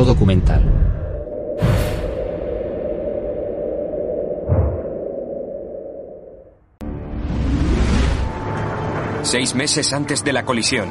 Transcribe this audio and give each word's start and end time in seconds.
Documental. 0.00 0.62
Seis 9.22 9.54
meses 9.54 9.92
antes 9.92 10.24
de 10.24 10.32
la 10.32 10.46
colisión. 10.46 10.88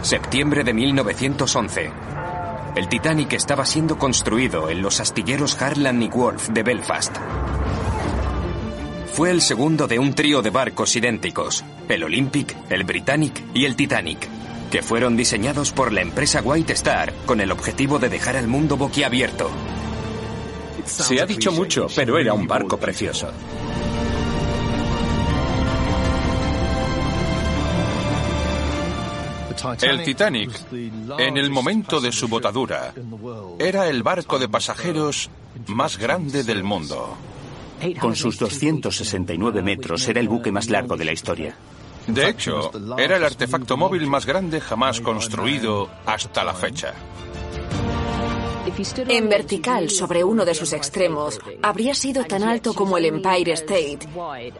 Septiembre 0.00 0.64
de 0.64 0.72
1911. 0.72 1.90
El 2.76 2.88
Titanic 2.88 3.34
estaba 3.34 3.66
siendo 3.66 3.98
construido 3.98 4.70
en 4.70 4.80
los 4.80 4.98
astilleros 4.98 5.60
Harland 5.60 6.02
y 6.02 6.08
Wolff 6.08 6.48
de 6.48 6.62
Belfast. 6.62 7.14
Fue 9.12 9.30
el 9.30 9.42
segundo 9.42 9.86
de 9.86 9.98
un 9.98 10.14
trío 10.14 10.40
de 10.40 10.48
barcos 10.48 10.96
idénticos, 10.96 11.62
el 11.90 12.04
Olympic, 12.04 12.56
el 12.70 12.84
Britannic 12.84 13.42
y 13.52 13.66
el 13.66 13.76
Titanic, 13.76 14.26
que 14.72 14.82
fueron 14.82 15.18
diseñados 15.18 15.70
por 15.70 15.92
la 15.92 16.00
empresa 16.00 16.40
White 16.42 16.72
Star 16.72 17.12
con 17.26 17.42
el 17.42 17.52
objetivo 17.52 17.98
de 17.98 18.08
dejar 18.08 18.38
al 18.38 18.48
mundo 18.48 18.78
boquiabierto. 18.78 19.50
Se 20.86 21.20
ha 21.20 21.26
dicho 21.26 21.52
mucho, 21.52 21.88
pero 21.94 22.18
era 22.18 22.32
un 22.32 22.46
barco 22.46 22.78
precioso. 22.78 23.30
El 29.82 30.02
Titanic, 30.02 30.50
en 31.18 31.36
el 31.36 31.50
momento 31.50 32.00
de 32.00 32.10
su 32.10 32.26
botadura, 32.26 32.94
era 33.58 33.88
el 33.88 34.02
barco 34.02 34.38
de 34.38 34.48
pasajeros 34.48 35.28
más 35.66 35.98
grande 35.98 36.44
del 36.44 36.64
mundo. 36.64 37.14
Con 38.00 38.16
sus 38.16 38.38
269 38.38 39.62
metros 39.62 40.08
era 40.08 40.20
el 40.20 40.28
buque 40.28 40.50
más 40.50 40.70
largo 40.70 40.96
de 40.96 41.04
la 41.04 41.12
historia. 41.12 41.54
De 42.06 42.28
hecho, 42.28 42.70
era 42.98 43.16
el 43.16 43.24
artefacto 43.24 43.76
móvil 43.76 44.06
más 44.06 44.26
grande 44.26 44.60
jamás 44.60 45.00
construido 45.00 45.88
hasta 46.06 46.44
la 46.44 46.54
fecha. 46.54 46.94
En 49.08 49.28
vertical, 49.28 49.90
sobre 49.90 50.24
uno 50.24 50.44
de 50.44 50.54
sus 50.54 50.72
extremos, 50.72 51.38
habría 51.62 51.94
sido 51.94 52.24
tan 52.24 52.42
alto 52.42 52.72
como 52.74 52.96
el 52.96 53.04
Empire 53.04 53.52
State 53.52 53.98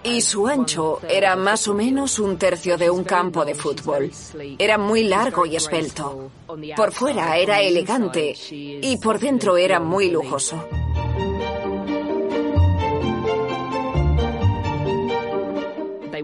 y 0.03 0.21
su 0.21 0.47
ancho 0.47 1.01
era 1.09 1.35
más 1.37 1.67
o 1.69 1.75
menos 1.75 2.19
un 2.19 2.37
tercio 2.37 2.77
de 2.77 2.91
un 2.91 3.05
campo 3.05 3.45
de 3.45 3.55
fútbol. 3.55 4.11
Era 4.59 4.77
muy 4.77 5.05
largo 5.05 5.47
y 5.47 5.57
esbelto. 5.57 6.31
Por 6.77 6.93
fuera 6.93 7.37
era 7.39 7.63
elegante 7.63 8.35
y 8.51 8.97
por 8.99 9.19
dentro 9.19 9.57
era 9.57 9.81
muy 9.81 10.11
lujoso. 10.11 10.63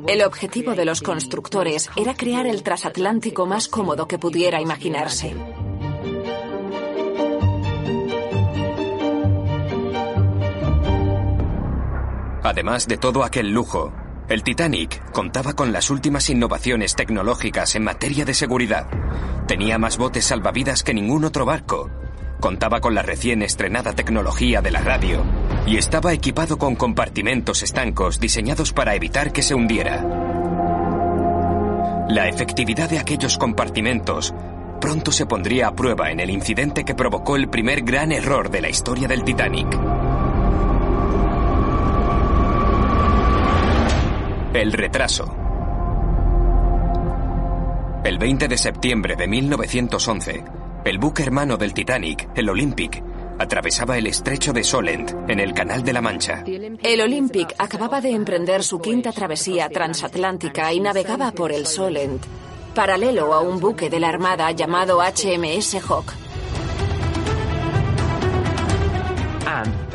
El 0.07 0.23
objetivo 0.23 0.75
de 0.75 0.85
los 0.85 1.01
constructores 1.01 1.89
era 1.97 2.15
crear 2.15 2.47
el 2.47 2.63
transatlántico 2.63 3.47
más 3.47 3.69
cómodo 3.69 4.07
que 4.07 4.19
pudiera 4.19 4.61
imaginarse. 4.61 5.35
Además 12.43 12.87
de 12.87 12.97
todo 12.97 13.25
aquel 13.25 13.51
lujo, 13.51 13.93
el 14.29 14.43
Titanic 14.43 15.11
contaba 15.13 15.55
con 15.55 15.73
las 15.73 15.91
últimas 15.91 16.31
innovaciones 16.31 16.95
tecnológicas 16.95 17.75
en 17.75 17.85
materia 17.85 18.25
de 18.25 18.35
seguridad. 18.35 18.87
Tenía 19.47 19.79
más 19.79 19.99
botes 19.99 20.27
salvavidas 20.27 20.83
que 20.83 20.95
ningún 20.95 21.25
otro 21.25 21.45
barco. 21.45 21.91
Contaba 22.41 22.81
con 22.81 22.95
la 22.95 23.03
recién 23.03 23.43
estrenada 23.43 23.95
tecnología 23.95 24.63
de 24.63 24.71
la 24.71 24.81
radio 24.81 25.25
y 25.67 25.77
estaba 25.77 26.13
equipado 26.13 26.57
con 26.57 26.77
compartimentos 26.77 27.65
estancos 27.65 28.21
diseñados 28.21 28.73
para 28.73 28.95
evitar 28.95 29.33
que 29.33 29.43
se 29.43 29.55
hundiera. 29.55 30.05
La 32.09 32.29
efectividad 32.29 32.89
de 32.89 32.99
aquellos 32.99 33.37
compartimentos 33.39 34.33
pronto 34.81 35.11
se 35.11 35.27
pondría 35.27 35.67
a 35.67 35.75
prueba 35.75 36.11
en 36.11 36.21
el 36.21 36.31
incidente 36.31 36.85
que 36.85 36.95
provocó 36.95 37.37
el 37.37 37.49
primer 37.49 37.83
gran 37.83 38.13
error 38.13 38.51
de 38.51 38.61
la 38.63 38.69
historia 38.69 39.09
del 39.09 39.25
Titanic. 39.25 39.77
El 44.55 44.73
retraso. 44.73 45.35
El 48.05 48.17
20 48.19 48.49
de 48.49 48.57
septiembre 48.57 49.17
de 49.17 49.27
1911, 49.27 50.45
el 50.89 50.99
buque 50.99 51.23
hermano 51.23 51.59
del 51.59 51.75
Titanic, 51.75 52.31
el 52.35 52.49
Olympic, 52.49 53.03
atravesaba 53.39 53.99
el 53.99 54.07
estrecho 54.07 54.55
de 54.55 54.65
Solent, 54.65 55.13
en 55.29 55.39
el 55.39 55.53
Canal 55.53 55.85
de 55.85 55.93
la 55.93 56.01
Mancha. 56.01 56.43
El 56.47 57.01
Olympic 57.03 57.55
acababa 57.59 58.01
de 58.01 58.13
emprender 58.13 58.65
su 58.65 58.81
quinta 58.81 59.13
travesía 59.13 59.69
transatlántica 59.69 60.73
y 60.73 60.81
navegaba 60.81 61.33
por 61.33 61.53
el 61.53 61.67
Solent, 61.67 62.25
paralelo 62.75 63.35
a 63.35 63.43
un 63.43 63.61
buque 63.61 63.91
de 63.91 64.01
la 64.01 64.09
Armada 64.09 64.51
llamado 64.53 65.01
HMS 65.03 65.75
Hawk. 65.87 66.15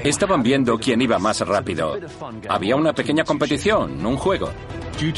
Estaban 0.03 0.43
viendo 0.43 0.77
quién 0.77 1.01
iba 1.01 1.17
más 1.17 1.39
rápido. 1.39 1.97
Había 2.49 2.75
una 2.75 2.93
pequeña 2.93 3.23
competición, 3.23 4.05
un 4.05 4.17
juego. 4.17 4.51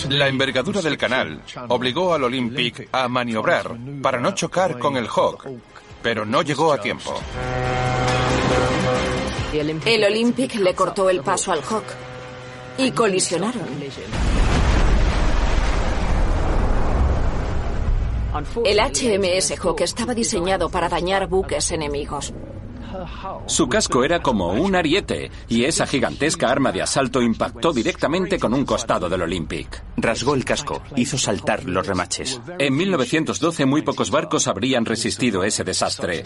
La 0.09 0.27
envergadura 0.27 0.81
del 0.81 0.97
canal 0.97 1.41
obligó 1.67 2.13
al 2.13 2.23
Olympic 2.23 2.89
a 2.91 3.07
maniobrar 3.07 3.77
para 4.01 4.19
no 4.19 4.33
chocar 4.33 4.79
con 4.79 4.97
el 4.97 5.07
Hawk, 5.07 5.47
pero 6.01 6.25
no 6.25 6.41
llegó 6.41 6.71
a 6.71 6.79
tiempo. 6.79 7.13
El 9.85 10.03
Olympic 10.03 10.55
le 10.55 10.73
cortó 10.73 11.09
el 11.09 11.21
paso 11.21 11.51
al 11.51 11.61
Hawk 11.61 11.85
y 12.77 12.91
colisionaron. 12.91 13.67
El 18.65 18.79
HMS 18.79 19.57
Hawk 19.61 19.81
estaba 19.81 20.13
diseñado 20.13 20.69
para 20.69 20.89
dañar 20.89 21.27
buques 21.27 21.71
enemigos. 21.71 22.33
Su 23.47 23.67
casco 23.67 24.03
era 24.03 24.21
como 24.21 24.53
un 24.53 24.75
ariete 24.75 25.31
y 25.47 25.65
esa 25.65 25.85
gigantesca 25.87 26.49
arma 26.49 26.71
de 26.71 26.81
asalto 26.81 27.21
impactó 27.21 27.73
directamente 27.73 28.39
con 28.39 28.53
un 28.53 28.65
costado 28.65 29.09
del 29.09 29.21
Olympic. 29.21 29.83
Rasgó 29.97 30.35
el 30.35 30.45
casco, 30.45 30.81
hizo 30.95 31.17
saltar 31.17 31.65
los 31.65 31.85
remaches. 31.85 32.41
En 32.59 32.75
1912 32.75 33.65
muy 33.65 33.81
pocos 33.81 34.11
barcos 34.11 34.47
habrían 34.47 34.85
resistido 34.85 35.43
ese 35.43 35.63
desastre. 35.63 36.23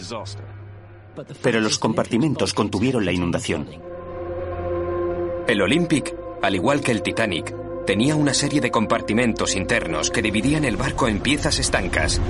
Pero 1.42 1.60
los 1.60 1.80
compartimentos 1.80 2.54
contuvieron 2.54 3.06
la 3.06 3.12
inundación. 3.12 3.68
El 5.48 5.62
Olympic, 5.62 6.16
al 6.42 6.56
igual 6.56 6.82
que 6.82 6.92
el 6.92 7.02
Titanic, 7.02 7.56
tenía 7.86 8.16
una 8.16 8.34
serie 8.34 8.62
de 8.62 8.70
compartimentos 8.70 9.56
internos 9.56 10.12
que 10.12 10.22
dividían 10.22 10.64
el 10.64 10.78
barco 10.78 11.08
en 11.08 11.20
piezas 11.20 11.58
estancas. 11.58 12.22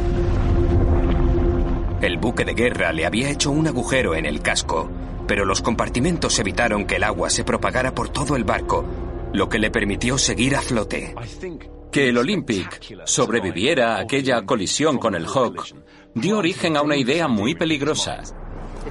El 2.02 2.18
buque 2.18 2.46
de 2.46 2.54
guerra 2.54 2.94
le 2.94 3.06
había 3.06 3.30
hecho 3.30 3.52
un 3.52 3.68
agujero 3.68 4.16
en 4.16 4.26
el 4.26 4.42
casco, 4.42 4.90
pero 5.28 5.44
los 5.44 5.62
compartimentos 5.62 6.40
evitaron 6.40 6.86
que 6.86 6.96
el 6.96 7.04
agua 7.04 7.30
se 7.30 7.44
propagara 7.44 7.94
por 7.94 8.08
todo 8.08 8.38
el 8.38 8.46
barco, 8.46 8.86
lo 9.34 9.50
que 9.50 9.60
le 9.60 9.70
permitió 9.70 10.18
seguir 10.18 10.56
a 10.56 10.62
flote. 10.62 11.13
Que 11.92 12.07
el 12.07 12.18
Olympic 12.18 13.06
sobreviviera 13.06 13.98
a 13.98 14.00
aquella 14.01 14.46
colisión 14.46 14.98
con 14.98 15.13
el 15.13 15.25
Hawk 15.25 15.66
dio 16.16 16.38
origen 16.38 16.78
a 16.78 16.81
una 16.84 16.96
idea 16.96 17.28
muy 17.28 17.56
peligrosa. 17.56 18.24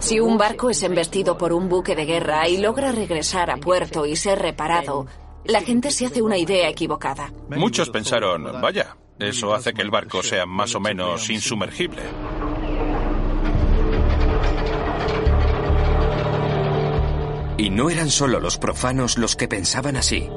Si 0.00 0.20
un 0.20 0.36
barco 0.36 0.68
es 0.68 0.82
embestido 0.82 1.38
por 1.38 1.54
un 1.54 1.70
buque 1.70 1.96
de 1.96 2.04
guerra 2.04 2.46
y 2.46 2.58
logra 2.58 2.92
regresar 2.92 3.50
a 3.50 3.56
puerto 3.56 4.04
y 4.04 4.16
ser 4.16 4.38
reparado, 4.38 5.06
la 5.46 5.62
gente 5.62 5.90
se 5.90 6.04
hace 6.04 6.20
una 6.20 6.36
idea 6.36 6.68
equivocada. 6.68 7.32
Muchos 7.48 7.88
pensaron, 7.88 8.44
vaya, 8.60 8.98
eso 9.18 9.54
hace 9.54 9.72
que 9.72 9.80
el 9.80 9.90
barco 9.90 10.22
sea 10.22 10.44
más 10.44 10.74
o 10.74 10.80
menos 10.80 11.30
insumergible. 11.30 12.02
Y 17.58 17.70
no 17.70 17.90
eran 17.90 18.08
solo 18.08 18.40
los 18.40 18.56
profanos 18.56 19.18
los 19.18 19.36
que 19.36 19.48
pensaban 19.48 19.96
así. 19.96 20.28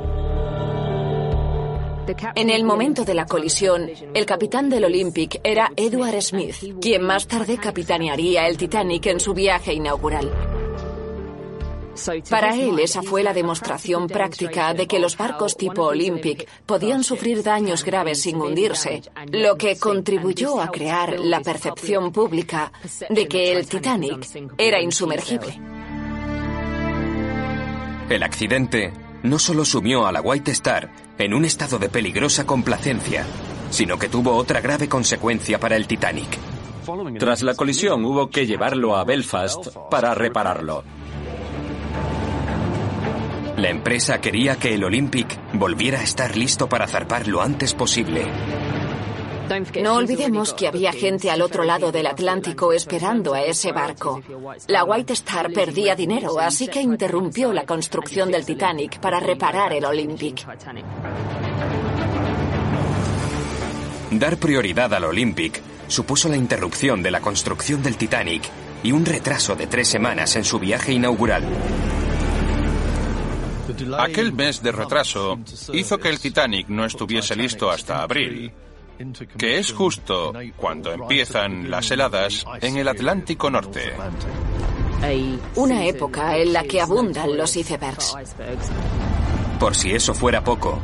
En 2.36 2.50
el 2.50 2.64
momento 2.64 3.06
de 3.06 3.14
la 3.14 3.26
colisión, 3.26 3.90
el 4.14 4.26
capitán 4.26 4.70
del 4.70 4.86
Olympic 4.86 5.40
era 5.44 5.72
Edward 5.76 6.22
Smith, 6.22 6.56
quien 6.82 7.04
más 7.04 7.28
tarde 7.28 7.58
capitanearía 7.58 8.48
el 8.48 8.58
Titanic 8.58 9.06
en 9.06 9.20
su 9.20 9.34
viaje 9.34 9.74
inaugural. 9.74 10.32
Para 12.30 12.56
él 12.56 12.80
esa 12.80 13.04
fue 13.04 13.22
la 13.22 13.34
demostración 13.34 14.08
práctica 14.08 14.74
de 14.74 14.88
que 14.88 15.00
los 15.00 15.16
barcos 15.16 15.56
tipo 15.56 15.84
Olympic 15.84 16.48
podían 16.66 17.04
sufrir 17.04 17.44
daños 17.44 17.86
graves 17.86 18.22
sin 18.22 18.38
hundirse, 18.38 19.04
lo 19.32 19.58
que 19.58 19.78
contribuyó 19.78 20.60
a 20.60 20.72
crear 20.72 21.20
la 21.20 21.42
percepción 21.42 22.12
pública 22.12 22.72
de 23.10 23.28
que 23.28 23.52
el 23.52 23.68
Titanic 23.68 24.28
era 24.58 24.82
insumergible. 24.82 25.60
El 28.12 28.24
accidente 28.24 28.92
no 29.24 29.40
solo 29.40 29.64
sumió 29.64 30.06
a 30.06 30.12
la 30.12 30.20
White 30.20 30.52
Star 30.52 30.92
en 31.18 31.34
un 31.34 31.46
estado 31.46 31.80
de 31.80 31.88
peligrosa 31.88 32.46
complacencia, 32.46 33.26
sino 33.70 33.98
que 33.98 34.10
tuvo 34.10 34.36
otra 34.36 34.60
grave 34.60 34.90
consecuencia 34.90 35.62
para 35.62 35.78
el 35.78 35.88
Titanic. 35.88 36.38
Tras 37.18 37.42
la 37.42 37.56
colisión 37.56 38.04
hubo 38.04 38.30
que 38.30 38.46
llevarlo 38.46 38.98
a 38.98 39.06
Belfast 39.06 39.66
para 39.90 40.14
repararlo. 40.14 40.84
La 43.56 43.70
empresa 43.70 44.20
quería 44.20 44.58
que 44.58 44.74
el 44.74 44.84
Olympic 44.84 45.40
volviera 45.54 46.02
a 46.02 46.04
estar 46.04 46.36
listo 46.36 46.68
para 46.68 46.88
zarpar 46.88 47.30
lo 47.30 47.42
antes 47.42 47.74
posible. 47.74 48.26
No 49.82 49.96
olvidemos 49.96 50.54
que 50.54 50.68
había 50.68 50.94
gente 50.94 51.30
al 51.30 51.42
otro 51.42 51.64
lado 51.64 51.92
del 51.92 52.08
Atlántico 52.08 52.72
esperando 52.72 53.34
a 53.34 53.44
ese 53.44 53.72
barco. 53.72 54.22
La 54.68 54.86
White 54.86 55.14
Star 55.14 55.52
perdía 55.52 55.96
dinero, 55.96 56.40
así 56.40 56.68
que 56.68 56.82
interrumpió 56.82 57.52
la 57.52 57.66
construcción 57.66 58.32
del 58.32 58.46
Titanic 58.46 59.00
para 59.00 59.20
reparar 59.20 59.74
el 59.74 59.84
Olympic. 59.84 60.46
Dar 64.12 64.38
prioridad 64.38 64.94
al 64.94 65.04
Olympic 65.06 65.62
supuso 65.88 66.30
la 66.30 66.38
interrupción 66.38 67.04
de 67.04 67.12
la 67.12 67.20
construcción 67.20 67.84
del 67.84 67.98
Titanic 67.98 68.44
y 68.84 68.94
un 68.94 69.06
retraso 69.06 69.56
de 69.56 69.68
tres 69.68 69.88
semanas 69.88 70.36
en 70.38 70.46
su 70.46 70.60
viaje 70.60 70.94
inaugural. 70.94 71.44
Aquel 74.00 74.34
mes 74.34 74.62
de 74.64 74.72
retraso 74.72 75.40
hizo 75.74 75.98
que 75.98 76.10
el 76.10 76.20
Titanic 76.20 76.68
no 76.70 76.86
estuviese 76.86 77.36
listo 77.36 77.70
hasta 77.70 78.02
abril, 78.02 78.52
que 79.38 79.60
es 79.60 79.74
justo 79.74 80.34
cuando 80.56 80.92
empiezan 80.94 81.70
las 81.70 81.90
heladas 81.92 82.46
en 82.62 82.78
el 82.78 82.88
Atlántico 82.88 83.50
Norte. 83.50 83.94
Una 85.56 85.86
época 85.86 86.38
en 86.38 86.54
la 86.54 86.64
que 86.64 86.82
abundan 86.82 87.36
los 87.36 87.56
icebergs. 87.56 88.16
Por 89.60 89.76
si 89.76 89.92
eso 89.92 90.14
fuera 90.14 90.44
poco, 90.44 90.80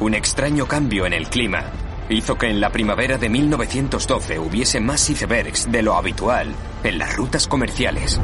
un 0.00 0.14
extraño 0.14 0.66
cambio 0.66 1.06
en 1.06 1.12
el 1.12 1.28
clima 1.28 1.64
hizo 2.10 2.36
que 2.38 2.48
en 2.48 2.60
la 2.60 2.70
primavera 2.70 3.18
de 3.18 3.28
1912 3.28 4.38
hubiese 4.38 4.80
más 4.80 5.08
icebergs 5.10 5.70
de 5.70 5.82
lo 5.82 5.94
habitual 5.94 6.54
en 6.82 6.98
las 6.98 7.14
rutas 7.16 7.46
comerciales. 7.46 8.20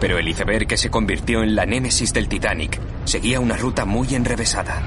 Pero 0.00 0.18
el 0.18 0.28
iceberg 0.28 0.66
que 0.66 0.76
se 0.76 0.90
convirtió 0.90 1.42
en 1.42 1.54
la 1.54 1.66
némesis 1.66 2.12
del 2.12 2.28
Titanic 2.28 2.80
seguía 3.04 3.38
una 3.38 3.56
ruta 3.56 3.84
muy 3.84 4.14
enrevesada. 4.14 4.82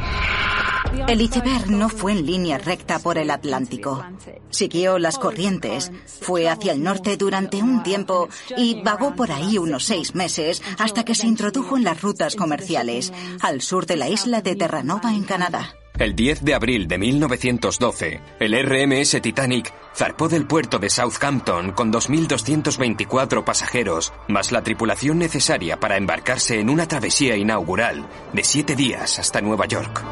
El 1.07 1.21
iceberg 1.21 1.69
no 1.69 1.89
fue 1.89 2.11
en 2.11 2.25
línea 2.25 2.57
recta 2.57 2.99
por 2.99 3.17
el 3.17 3.31
Atlántico. 3.31 4.05
Siguió 4.49 4.99
las 4.99 5.17
corrientes, 5.17 5.91
fue 6.21 6.47
hacia 6.47 6.73
el 6.73 6.83
norte 6.83 7.17
durante 7.17 7.61
un 7.61 7.83
tiempo 7.83 8.29
y 8.55 8.81
vagó 8.83 9.15
por 9.15 9.31
ahí 9.31 9.57
unos 9.57 9.85
seis 9.85 10.13
meses 10.13 10.61
hasta 10.77 11.03
que 11.03 11.15
se 11.15 11.27
introdujo 11.27 11.77
en 11.77 11.83
las 11.83 12.01
rutas 12.01 12.35
comerciales, 12.35 13.11
al 13.41 13.61
sur 13.61 13.85
de 13.85 13.97
la 13.97 14.09
isla 14.09 14.41
de 14.41 14.55
Terranova 14.55 15.13
en 15.13 15.23
Canadá. 15.23 15.73
El 15.99 16.15
10 16.15 16.43
de 16.43 16.55
abril 16.55 16.87
de 16.87 16.97
1912, 16.97 18.19
el 18.39 18.53
RMS 18.63 19.21
Titanic 19.21 19.71
zarpó 19.95 20.27
del 20.27 20.47
puerto 20.47 20.79
de 20.79 20.89
Southampton 20.89 21.71
con 21.71 21.93
2.224 21.93 23.43
pasajeros, 23.43 24.11
más 24.27 24.51
la 24.51 24.63
tripulación 24.63 25.19
necesaria 25.19 25.79
para 25.79 25.97
embarcarse 25.97 26.59
en 26.59 26.71
una 26.71 26.87
travesía 26.87 27.37
inaugural 27.37 28.07
de 28.33 28.43
siete 28.43 28.75
días 28.75 29.19
hasta 29.19 29.39
Nueva 29.39 29.67
York. 29.67 30.03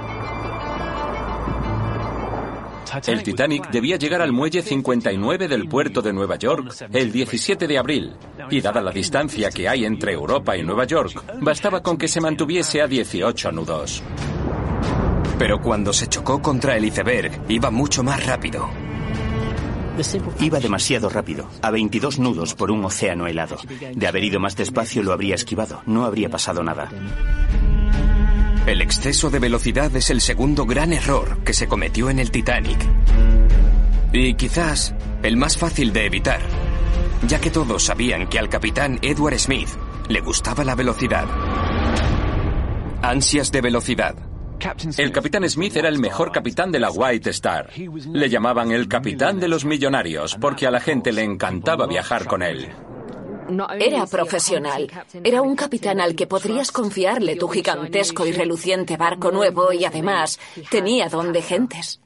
El 3.08 3.24
Titanic 3.24 3.72
debía 3.72 3.96
llegar 3.96 4.22
al 4.22 4.34
muelle 4.34 4.62
59 4.62 5.48
del 5.48 5.68
puerto 5.68 6.04
de 6.04 6.14
Nueva 6.14 6.36
York 6.36 6.76
el 6.94 7.12
17 7.12 7.68
de 7.68 7.78
abril, 7.80 8.14
y 8.52 8.62
dada 8.62 8.82
la 8.82 8.92
distancia 8.92 9.50
que 9.50 9.68
hay 9.68 9.86
entre 9.86 10.14
Europa 10.14 10.56
y 10.56 10.62
Nueva 10.62 10.86
York, 10.86 11.24
bastaba 11.42 11.82
con 11.82 11.98
que 11.98 12.08
se 12.08 12.22
mantuviese 12.22 12.82
a 12.82 12.88
18 12.88 13.52
nudos. 13.52 14.04
Pero 15.42 15.60
cuando 15.60 15.92
se 15.92 16.06
chocó 16.06 16.40
contra 16.40 16.78
el 16.78 16.86
iceberg, 16.86 17.46
iba 17.50 17.72
mucho 17.72 18.04
más 18.04 18.24
rápido. 18.28 18.70
Iba 20.40 20.60
demasiado 20.60 21.10
rápido, 21.10 21.50
a 21.64 21.72
22 21.72 22.20
nudos 22.20 22.54
por 22.54 22.70
un 22.70 22.86
océano 22.86 23.26
helado. 23.26 23.58
De 23.96 24.06
haber 24.06 24.24
ido 24.24 24.40
más 24.40 24.56
despacio 24.56 25.02
lo 25.02 25.14
habría 25.14 25.34
esquivado, 25.34 25.82
no 25.88 26.06
habría 26.06 26.30
pasado 26.30 26.62
nada. 26.62 26.90
El 28.68 28.84
exceso 28.84 29.32
de 29.32 29.40
velocidad 29.40 29.96
es 29.96 30.12
el 30.12 30.22
segundo 30.22 30.68
gran 30.68 30.94
error 30.94 31.40
que 31.44 31.54
se 31.54 31.68
cometió 31.68 32.12
en 32.12 32.20
el 32.20 32.30
Titanic. 32.30 32.78
Y 34.14 34.36
quizás 34.36 34.94
el 35.24 35.38
más 35.38 35.58
fácil 35.58 35.92
de 35.92 36.06
evitar, 36.06 36.42
ya 37.28 37.42
que 37.42 37.50
todos 37.50 37.86
sabían 37.86 38.28
que 38.28 38.38
al 38.38 38.48
capitán 38.48 39.00
Edward 39.02 39.40
Smith 39.40 39.70
le 40.08 40.22
gustaba 40.22 40.64
la 40.64 40.76
velocidad. 40.76 41.26
Ansias 43.02 43.52
de 43.52 43.62
velocidad. 43.62 44.31
El 44.98 45.12
capitán 45.12 45.50
Smith 45.50 45.76
era 45.76 45.90
el 45.90 46.00
mejor 46.00 46.32
capitán 46.32 46.72
de 46.72 46.80
la 46.80 46.92
White 46.92 47.30
Star. 47.32 47.70
Le 47.76 48.30
llamaban 48.30 48.72
el 48.72 48.88
capitán 48.88 49.40
de 49.40 49.48
los 49.48 49.66
millonarios 49.66 50.36
porque 50.40 50.68
a 50.68 50.72
la 50.72 50.80
gente 50.80 51.12
le 51.12 51.24
encantaba 51.24 51.88
viajar 51.88 52.26
con 52.26 52.44
él. 52.44 52.70
Era 53.80 54.06
profesional. 54.06 54.90
Era 55.24 55.42
un 55.42 55.56
capitán 55.56 56.00
al 56.00 56.16
que 56.16 56.28
podrías 56.28 56.72
confiarle 56.72 57.36
tu 57.36 57.48
gigantesco 57.48 58.26
y 58.26 58.32
reluciente 58.32 58.98
barco 58.98 59.32
nuevo 59.32 59.74
y 59.74 59.86
además 59.86 60.40
tenía 60.70 61.10
don 61.10 61.34
de 61.34 61.42
gentes. 61.42 62.00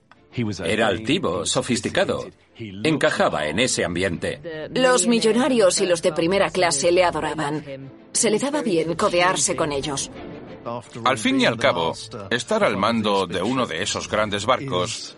Era 0.65 0.87
altivo, 0.87 1.45
sofisticado. 1.45 2.25
Encajaba 2.57 3.47
en 3.47 3.59
ese 3.59 3.85
ambiente. 3.85 4.69
Los 4.73 5.07
millonarios 5.07 5.79
y 5.81 5.85
los 5.85 6.01
de 6.01 6.13
primera 6.13 6.49
clase 6.49 6.91
le 6.91 7.03
adoraban. 7.03 7.63
Se 8.11 8.29
le 8.29 8.39
daba 8.39 8.61
bien 8.61 8.95
codearse 8.95 9.55
con 9.55 9.71
ellos. 9.71 10.09
Al 11.03 11.17
fin 11.17 11.41
y 11.41 11.45
al 11.45 11.57
cabo, 11.57 11.94
estar 12.29 12.63
al 12.63 12.77
mando 12.77 13.27
de 13.27 13.41
uno 13.41 13.65
de 13.65 13.83
esos 13.83 14.09
grandes 14.09 14.45
barcos 14.45 15.15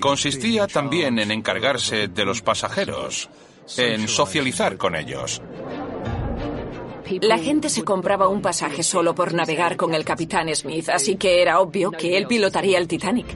consistía 0.00 0.66
también 0.66 1.18
en 1.18 1.30
encargarse 1.30 2.08
de 2.08 2.24
los 2.24 2.42
pasajeros, 2.42 3.28
en 3.76 4.08
socializar 4.08 4.76
con 4.76 4.94
ellos. 4.96 5.42
La 7.22 7.38
gente 7.38 7.70
se 7.70 7.84
compraba 7.84 8.28
un 8.28 8.42
pasaje 8.42 8.82
solo 8.82 9.14
por 9.14 9.32
navegar 9.32 9.76
con 9.76 9.94
el 9.94 10.04
capitán 10.04 10.54
Smith, 10.54 10.88
así 10.90 11.16
que 11.16 11.40
era 11.40 11.60
obvio 11.60 11.90
que 11.90 12.16
él 12.16 12.26
pilotaría 12.26 12.78
el 12.78 12.86
Titanic. 12.86 13.26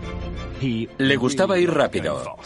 Le 0.98 1.16
gustaba 1.16 1.58
ir 1.58 1.72
rápido. 1.72 2.36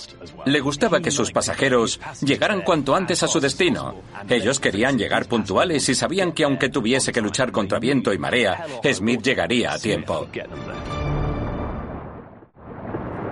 Le 0.46 0.60
gustaba 0.60 1.00
que 1.00 1.10
sus 1.10 1.32
pasajeros 1.32 2.00
llegaran 2.22 2.62
cuanto 2.62 2.94
antes 2.94 3.20
a 3.24 3.28
su 3.28 3.40
destino. 3.40 3.96
Ellos 4.28 4.60
querían 4.60 4.96
llegar 4.96 5.26
puntuales 5.26 5.88
y 5.88 5.94
sabían 5.96 6.30
que 6.30 6.44
aunque 6.44 6.68
tuviese 6.68 7.12
que 7.12 7.20
luchar 7.20 7.50
contra 7.50 7.80
viento 7.80 8.12
y 8.12 8.18
marea, 8.18 8.64
Smith 8.92 9.22
llegaría 9.22 9.72
a 9.72 9.78
tiempo. 9.78 10.28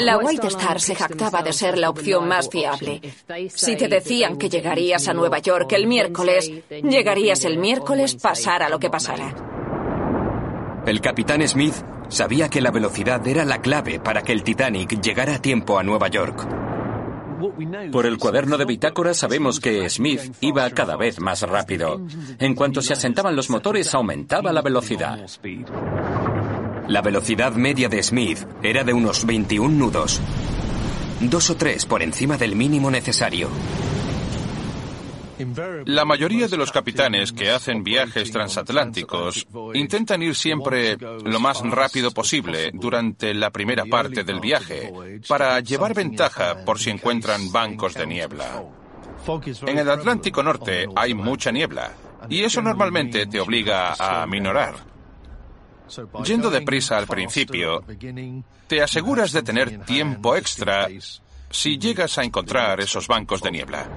La 0.00 0.18
White 0.18 0.48
Star 0.48 0.80
se 0.80 0.96
jactaba 0.96 1.40
de 1.42 1.52
ser 1.52 1.78
la 1.78 1.88
opción 1.88 2.26
más 2.26 2.50
fiable. 2.50 3.00
Si 3.48 3.76
te 3.76 3.86
decían 3.86 4.36
que 4.36 4.48
llegarías 4.48 5.06
a 5.06 5.14
Nueva 5.14 5.38
York 5.38 5.72
el 5.72 5.86
miércoles, 5.86 6.50
llegarías 6.68 7.44
el 7.44 7.58
miércoles 7.58 8.16
pasara 8.16 8.68
lo 8.68 8.80
que 8.80 8.90
pasara. 8.90 9.32
El 10.84 11.00
capitán 11.00 11.46
Smith 11.46 11.74
sabía 12.08 12.48
que 12.48 12.60
la 12.60 12.72
velocidad 12.72 13.24
era 13.24 13.44
la 13.44 13.62
clave 13.62 14.00
para 14.00 14.22
que 14.22 14.32
el 14.32 14.42
Titanic 14.42 15.00
llegara 15.00 15.36
a 15.36 15.38
tiempo 15.40 15.78
a 15.78 15.84
Nueva 15.84 16.08
York. 16.08 16.63
Por 17.92 18.06
el 18.06 18.18
cuaderno 18.18 18.56
de 18.56 18.64
bitácora 18.64 19.14
sabemos 19.14 19.60
que 19.60 19.88
Smith 19.90 20.20
iba 20.40 20.68
cada 20.70 20.96
vez 20.96 21.20
más 21.20 21.42
rápido. 21.42 22.00
En 22.38 22.54
cuanto 22.54 22.82
se 22.82 22.92
asentaban 22.92 23.36
los 23.36 23.50
motores, 23.50 23.94
aumentaba 23.94 24.52
la 24.52 24.62
velocidad. 24.62 25.18
La 26.88 27.00
velocidad 27.00 27.52
media 27.54 27.88
de 27.88 28.02
Smith 28.02 28.46
era 28.62 28.84
de 28.84 28.92
unos 28.92 29.24
21 29.24 29.68
nudos, 29.74 30.20
dos 31.20 31.50
o 31.50 31.56
tres 31.56 31.86
por 31.86 32.02
encima 32.02 32.36
del 32.36 32.56
mínimo 32.56 32.90
necesario. 32.90 33.48
La 35.86 36.04
mayoría 36.04 36.48
de 36.48 36.56
los 36.56 36.70
capitanes 36.70 37.32
que 37.32 37.50
hacen 37.50 37.82
viajes 37.82 38.30
transatlánticos 38.30 39.46
intentan 39.74 40.22
ir 40.22 40.34
siempre 40.34 40.96
lo 40.96 41.40
más 41.40 41.60
rápido 41.62 42.10
posible 42.12 42.70
durante 42.72 43.34
la 43.34 43.50
primera 43.50 43.84
parte 43.84 44.24
del 44.24 44.40
viaje 44.40 44.92
para 45.28 45.58
llevar 45.60 45.94
ventaja 45.94 46.64
por 46.64 46.78
si 46.78 46.90
encuentran 46.90 47.50
bancos 47.50 47.94
de 47.94 48.06
niebla. 48.06 48.62
En 49.66 49.78
el 49.78 49.90
Atlántico 49.90 50.42
Norte 50.42 50.86
hay 50.94 51.14
mucha 51.14 51.50
niebla 51.50 51.92
y 52.28 52.42
eso 52.42 52.62
normalmente 52.62 53.26
te 53.26 53.40
obliga 53.40 53.94
a 53.98 54.26
minorar. 54.26 54.74
Yendo 56.24 56.50
deprisa 56.50 56.96
al 56.96 57.06
principio, 57.06 57.84
te 58.66 58.82
aseguras 58.82 59.32
de 59.32 59.42
tener 59.42 59.84
tiempo 59.84 60.34
extra 60.34 60.88
si 61.54 61.78
llegas 61.78 62.18
a 62.18 62.24
encontrar 62.24 62.80
esos 62.80 63.06
bancos 63.06 63.40
de 63.40 63.52
niebla. 63.52 63.88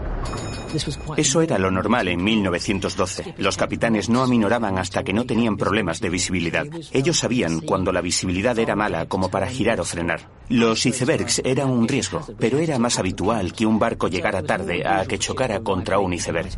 Eso 1.17 1.41
era 1.41 1.57
lo 1.57 1.71
normal 1.71 2.07
en 2.07 2.23
1912. 2.23 3.33
Los 3.37 3.57
capitanes 3.57 4.09
no 4.09 4.21
aminoraban 4.21 4.77
hasta 4.77 5.03
que 5.03 5.11
no 5.11 5.25
tenían 5.25 5.57
problemas 5.57 5.99
de 5.99 6.09
visibilidad. 6.09 6.67
Ellos 6.91 7.17
sabían 7.17 7.61
cuando 7.61 7.91
la 7.91 8.01
visibilidad 8.01 8.57
era 8.59 8.75
mala 8.75 9.07
como 9.07 9.31
para 9.31 9.47
girar 9.47 9.79
o 9.79 9.85
frenar. 9.85 10.29
Los 10.49 10.85
icebergs 10.85 11.41
eran 11.43 11.69
un 11.69 11.87
riesgo, 11.87 12.23
pero 12.37 12.59
era 12.59 12.77
más 12.77 12.99
habitual 12.99 13.53
que 13.53 13.65
un 13.65 13.79
barco 13.79 14.07
llegara 14.07 14.43
tarde 14.43 14.85
a 14.85 15.05
que 15.05 15.17
chocara 15.17 15.61
contra 15.61 15.97
un 15.97 16.13
iceberg. 16.13 16.51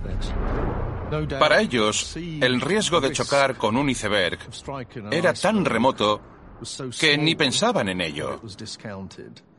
Para 1.40 1.62
ellos, 1.62 2.18
el 2.18 2.60
riesgo 2.60 3.00
de 3.00 3.14
chocar 3.14 3.56
con 3.56 3.78
un 3.78 3.90
iceberg 3.90 4.38
era 5.12 5.34
tan 5.34 5.64
remoto 5.64 6.22
que 7.00 7.18
ni 7.18 7.36
pensaban 7.36 7.90
en 7.90 8.02
ello. 8.02 8.42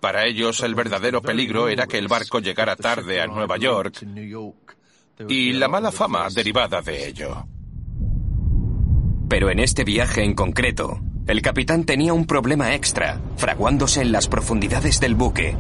Para 0.01 0.27
ellos 0.27 0.63
el 0.63 0.75
verdadero 0.75 1.23
peligro 1.23 1.69
era 1.69 1.87
que 1.87 1.99
el 1.99 2.09
barco 2.09 2.41
llegara 2.41 2.77
tarde 2.77 3.21
a 3.21 3.27
Nueva 3.27 3.57
York 3.57 4.05
y 5.29 5.53
la 5.53 5.69
mala 5.69 5.93
fama 5.93 6.29
derivada 6.31 6.81
de 6.81 7.09
ello. 7.09 7.47
Pero 9.29 9.51
en 9.51 9.61
este 9.61 9.85
viaje 9.85 10.25
en 10.25 10.35
concreto, 10.35 11.01
el 11.27 11.43
capitán 11.43 11.85
tenía 11.85 12.13
un 12.13 12.27
problema 12.27 12.75
extra, 12.75 13.21
fraguándose 13.37 14.01
en 14.01 14.11
las 14.11 14.27
profundidades 14.27 14.99
del 14.99 15.15
buque, 15.15 15.57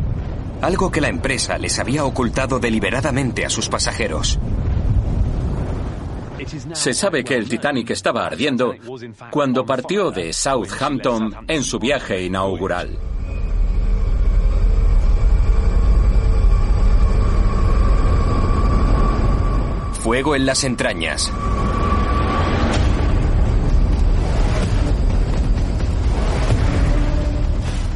algo 0.60 0.90
que 0.90 1.00
la 1.00 1.08
empresa 1.08 1.56
les 1.58 1.78
había 1.78 2.04
ocultado 2.04 2.58
deliberadamente 2.58 3.44
a 3.44 3.50
sus 3.50 3.68
pasajeros. 3.68 4.38
Se 6.72 6.94
sabe 6.94 7.24
que 7.24 7.36
el 7.36 7.48
Titanic 7.48 7.90
estaba 7.90 8.26
ardiendo 8.26 8.74
cuando 9.30 9.64
partió 9.64 10.10
de 10.10 10.32
Southampton 10.32 11.34
en 11.46 11.62
su 11.62 11.78
viaje 11.78 12.22
inaugural. 12.22 12.98
Fuego 20.00 20.34
en 20.34 20.46
las 20.46 20.64
entrañas. 20.64 21.30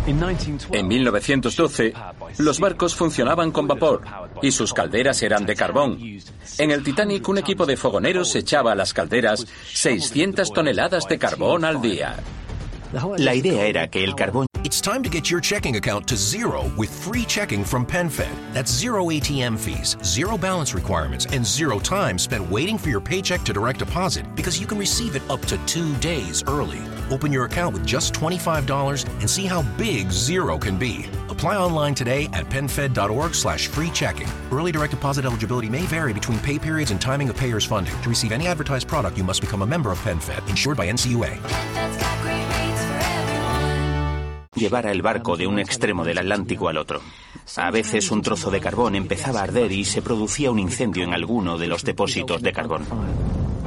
En 0.07 0.87
1912, 0.87 1.95
los 2.39 2.61
barcos 2.61 2.95
funcionaban 2.95 3.51
con 3.51 3.67
vapor 3.67 4.03
y 4.43 4.53
sus 4.53 4.75
calderas 4.75 5.23
eran 5.23 5.47
de 5.47 5.57
carbón. 5.57 5.99
En 6.59 6.71
el 6.71 6.83
Titanic, 6.83 7.29
un 7.29 7.39
equipo 7.39 7.67
de 7.67 7.77
fogoneros 7.77 8.35
echaba 8.37 8.73
a 8.73 8.75
las 8.75 8.93
calderas 8.93 9.47
600 9.73 10.53
toneladas 10.53 11.07
de 11.09 11.19
carbón 11.19 11.65
al 11.65 11.81
día. 11.81 12.17
La 13.19 13.35
idea 13.35 13.67
era 13.67 13.89
que 13.89 14.05
el 14.05 14.15
carbón 14.15 14.47
It's 14.65 14.81
time 14.81 15.03
to 15.03 15.11
get 15.11 15.31
your 15.31 15.43
checking 15.43 15.77
account 15.77 16.09
to 16.09 16.17
zero 16.17 16.73
with 16.79 16.89
free 16.89 17.25
checking 17.27 17.65
from 17.65 17.85
PenFed. 17.85 18.35
That's 18.55 18.73
zero 18.73 19.11
ATM 19.11 19.59
fees, 19.59 19.97
zero 20.03 20.39
balance 20.39 20.75
requirements, 20.75 21.27
and 21.27 21.45
zero 21.45 21.79
time 21.79 22.19
spent 22.19 22.51
waiting 22.51 22.79
for 22.79 22.89
your 22.89 23.01
paycheck 23.01 23.43
to 23.43 23.53
direct 23.53 23.81
deposit 23.81 24.25
because 24.35 24.59
you 24.59 24.67
can 24.67 24.79
receive 24.79 25.17
it 25.17 25.23
up 25.29 25.43
to 25.47 25.59
two 25.67 25.95
days 25.97 26.43
early. 26.47 26.81
Open 27.11 27.31
your 27.31 27.45
account 27.45 27.75
with 27.75 27.87
just 27.87 28.15
$25 28.15 29.07
and 29.21 29.29
see 29.29 29.45
how 29.45 29.63
big 29.77 30.11
zero 30.11 30.57
can 30.57 30.79
be. 30.79 31.07
Apply 31.45 31.59
online 31.59 31.95
today 31.95 32.31
at 32.33 32.49
penfed.org 32.49 33.35
slash 33.35 33.67
free 33.67 33.91
checking. 33.91 34.27
Early 34.51 34.73
direct 34.73 34.93
deposit 34.93 35.27
eligibility 35.27 35.69
may 35.69 35.83
vary 35.83 36.15
between 36.15 36.39
pay 36.39 36.59
periods 36.59 36.91
and 36.91 36.99
timing 36.99 37.29
of 37.29 37.37
payer's 37.37 37.67
funding. 37.67 37.93
To 38.01 38.09
receive 38.09 38.33
any 38.33 38.47
advertised 38.47 38.89
product, 38.89 39.19
you 39.19 39.25
must 39.25 39.43
become 39.43 39.61
a 39.61 39.67
member 39.67 39.93
of 39.93 39.99
PenFed, 40.01 40.49
insured 40.49 40.79
by 40.79 40.91
NCUA. 40.91 41.39
llevara 44.55 44.91
el 44.91 45.03
barco 45.03 45.37
de 45.37 45.47
un 45.47 45.59
extremo 45.59 46.03
del 46.03 46.17
Atlántico 46.17 46.71
al 46.71 46.79
otro. 46.79 47.03
A 47.57 47.71
veces 47.71 48.11
un 48.11 48.23
trozo 48.23 48.51
de 48.51 48.61
carbón 48.61 48.95
empezaba 48.95 49.41
a 49.41 49.43
arder 49.43 49.71
y 49.71 49.85
se 49.85 50.01
producía 50.01 50.51
un 50.51 50.59
incendio 50.59 51.05
en 51.05 51.13
alguno 51.13 51.59
de 51.59 51.67
los 51.67 51.85
depósitos 51.85 52.41
de 52.41 52.53
carbón. 52.55 52.87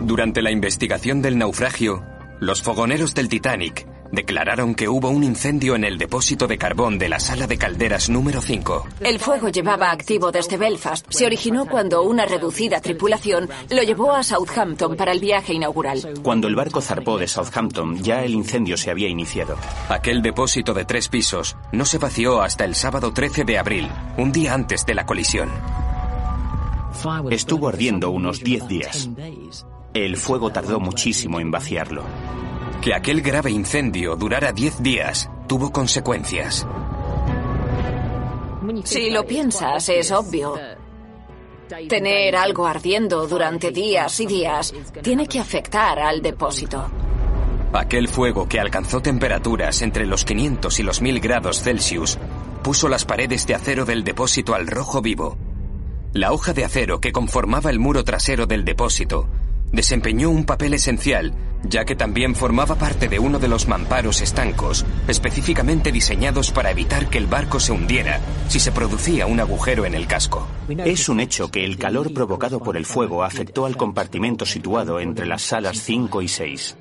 Durante 0.01 0.41
la 0.41 0.49
investigación 0.49 1.21
del 1.21 1.37
naufragio, 1.37 2.03
los 2.39 2.63
fogoneros 2.63 3.13
del 3.13 3.29
Titanic 3.29 3.85
declararon 4.11 4.75
que 4.75 4.87
hubo 4.87 5.09
un 5.09 5.23
incendio 5.23 5.75
en 5.75 5.83
el 5.83 5.97
depósito 5.97 6.47
de 6.47 6.57
carbón 6.57 6.97
de 6.97 7.09
la 7.09 7.19
sala 7.19 7.47
de 7.47 7.57
calderas 7.57 8.09
número 8.09 8.41
5. 8.41 8.87
El 9.01 9.19
fuego 9.19 9.49
llevaba 9.49 9.91
activo 9.91 10.31
desde 10.31 10.57
Belfast. 10.57 11.05
Se 11.09 11.25
originó 11.25 11.65
cuando 11.65 12.03
una 12.03 12.25
reducida 12.25 12.81
tripulación 12.81 13.49
lo 13.69 13.83
llevó 13.83 14.13
a 14.13 14.23
Southampton 14.23 14.95
para 14.95 15.11
el 15.11 15.19
viaje 15.19 15.53
inaugural. 15.53 16.01
Cuando 16.23 16.47
el 16.47 16.55
barco 16.55 16.81
zarpó 16.81 17.17
de 17.17 17.27
Southampton, 17.27 18.01
ya 18.03 18.23
el 18.23 18.33
incendio 18.33 18.77
se 18.77 18.91
había 18.91 19.09
iniciado. 19.09 19.57
Aquel 19.89 20.21
depósito 20.21 20.73
de 20.73 20.85
tres 20.85 21.07
pisos 21.07 21.55
no 21.71 21.85
se 21.85 21.97
vació 21.97 22.41
hasta 22.41 22.65
el 22.65 22.75
sábado 22.75 23.13
13 23.13 23.43
de 23.43 23.57
abril, 23.57 23.89
un 24.17 24.31
día 24.31 24.53
antes 24.53 24.85
de 24.85 24.95
la 24.95 25.05
colisión. 25.05 25.49
Estuvo 27.29 27.67
ardiendo 27.67 28.09
unos 28.09 28.43
10 28.43 28.67
días. 28.67 29.09
El 29.93 30.17
fuego 30.17 30.51
tardó 30.51 30.79
muchísimo 30.79 31.39
en 31.39 31.51
vaciarlo. 31.51 32.03
Que 32.81 32.93
aquel 32.93 33.21
grave 33.21 33.51
incendio 33.51 34.15
durara 34.15 34.51
10 34.51 34.81
días 34.81 35.29
tuvo 35.47 35.71
consecuencias. 35.71 36.67
Si 38.83 39.09
lo 39.09 39.25
piensas, 39.25 39.89
es 39.89 40.11
obvio. 40.11 40.55
Tener 41.89 42.35
algo 42.35 42.65
ardiendo 42.65 43.27
durante 43.27 43.71
días 43.71 44.19
y 44.19 44.25
días 44.25 44.73
tiene 45.01 45.27
que 45.27 45.39
afectar 45.39 45.99
al 45.99 46.21
depósito. 46.21 46.89
Aquel 47.73 48.07
fuego 48.07 48.47
que 48.47 48.59
alcanzó 48.59 49.01
temperaturas 49.01 49.81
entre 49.81 50.05
los 50.05 50.23
500 50.23 50.79
y 50.79 50.83
los 50.83 51.01
1000 51.01 51.19
grados 51.19 51.61
Celsius 51.61 52.17
puso 52.63 52.87
las 52.87 53.05
paredes 53.05 53.45
de 53.45 53.55
acero 53.55 53.85
del 53.85 54.03
depósito 54.03 54.55
al 54.55 54.67
rojo 54.67 55.01
vivo. 55.01 55.37
La 56.13 56.31
hoja 56.31 56.53
de 56.53 56.63
acero 56.63 57.01
que 57.01 57.11
conformaba 57.11 57.69
el 57.69 57.79
muro 57.79 58.03
trasero 58.03 58.45
del 58.47 58.63
depósito 58.63 59.27
desempeñó 59.71 60.29
un 60.29 60.45
papel 60.45 60.73
esencial, 60.73 61.33
ya 61.63 61.85
que 61.85 61.95
también 61.95 62.35
formaba 62.35 62.75
parte 62.75 63.07
de 63.07 63.19
uno 63.19 63.39
de 63.39 63.47
los 63.47 63.67
mamparos 63.67 64.21
estancos, 64.21 64.85
específicamente 65.07 65.91
diseñados 65.91 66.51
para 66.51 66.71
evitar 66.71 67.09
que 67.09 67.17
el 67.17 67.27
barco 67.27 67.59
se 67.59 67.71
hundiera 67.71 68.19
si 68.47 68.59
se 68.59 68.71
producía 68.71 69.25
un 69.27 69.39
agujero 69.39 69.85
en 69.85 69.95
el 69.95 70.07
casco. 70.07 70.47
Es 70.69 71.09
un 71.09 71.19
hecho 71.19 71.49
que 71.49 71.65
el 71.65 71.77
calor 71.77 72.13
provocado 72.13 72.59
por 72.59 72.77
el 72.77 72.85
fuego 72.85 73.23
afectó 73.23 73.65
al 73.65 73.77
compartimento 73.77 74.45
situado 74.45 74.99
entre 74.99 75.25
las 75.25 75.41
salas 75.41 75.79
5 75.81 76.21
y 76.21 76.27
6. 76.27 76.77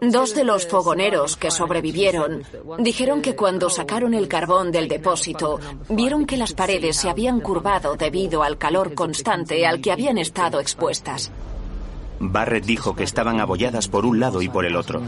Dos 0.00 0.34
de 0.34 0.42
los 0.42 0.66
fogoneros 0.66 1.36
que 1.36 1.52
sobrevivieron 1.52 2.42
dijeron 2.80 3.22
que 3.22 3.36
cuando 3.36 3.70
sacaron 3.70 4.14
el 4.14 4.26
carbón 4.26 4.72
del 4.72 4.88
depósito, 4.88 5.60
vieron 5.88 6.26
que 6.26 6.36
las 6.36 6.54
paredes 6.54 6.96
se 6.96 7.08
habían 7.08 7.40
curvado 7.40 7.94
debido 7.94 8.42
al 8.42 8.58
calor 8.58 8.94
constante 8.94 9.64
al 9.64 9.80
que 9.80 9.92
habían 9.92 10.18
estado 10.18 10.58
expuestas. 10.58 11.30
Barrett 12.20 12.64
dijo 12.64 12.94
que 12.94 13.04
estaban 13.04 13.40
abolladas 13.40 13.88
por 13.88 14.06
un 14.06 14.20
lado 14.20 14.42
y 14.42 14.48
por 14.48 14.64
el 14.66 14.76
otro. 14.76 15.02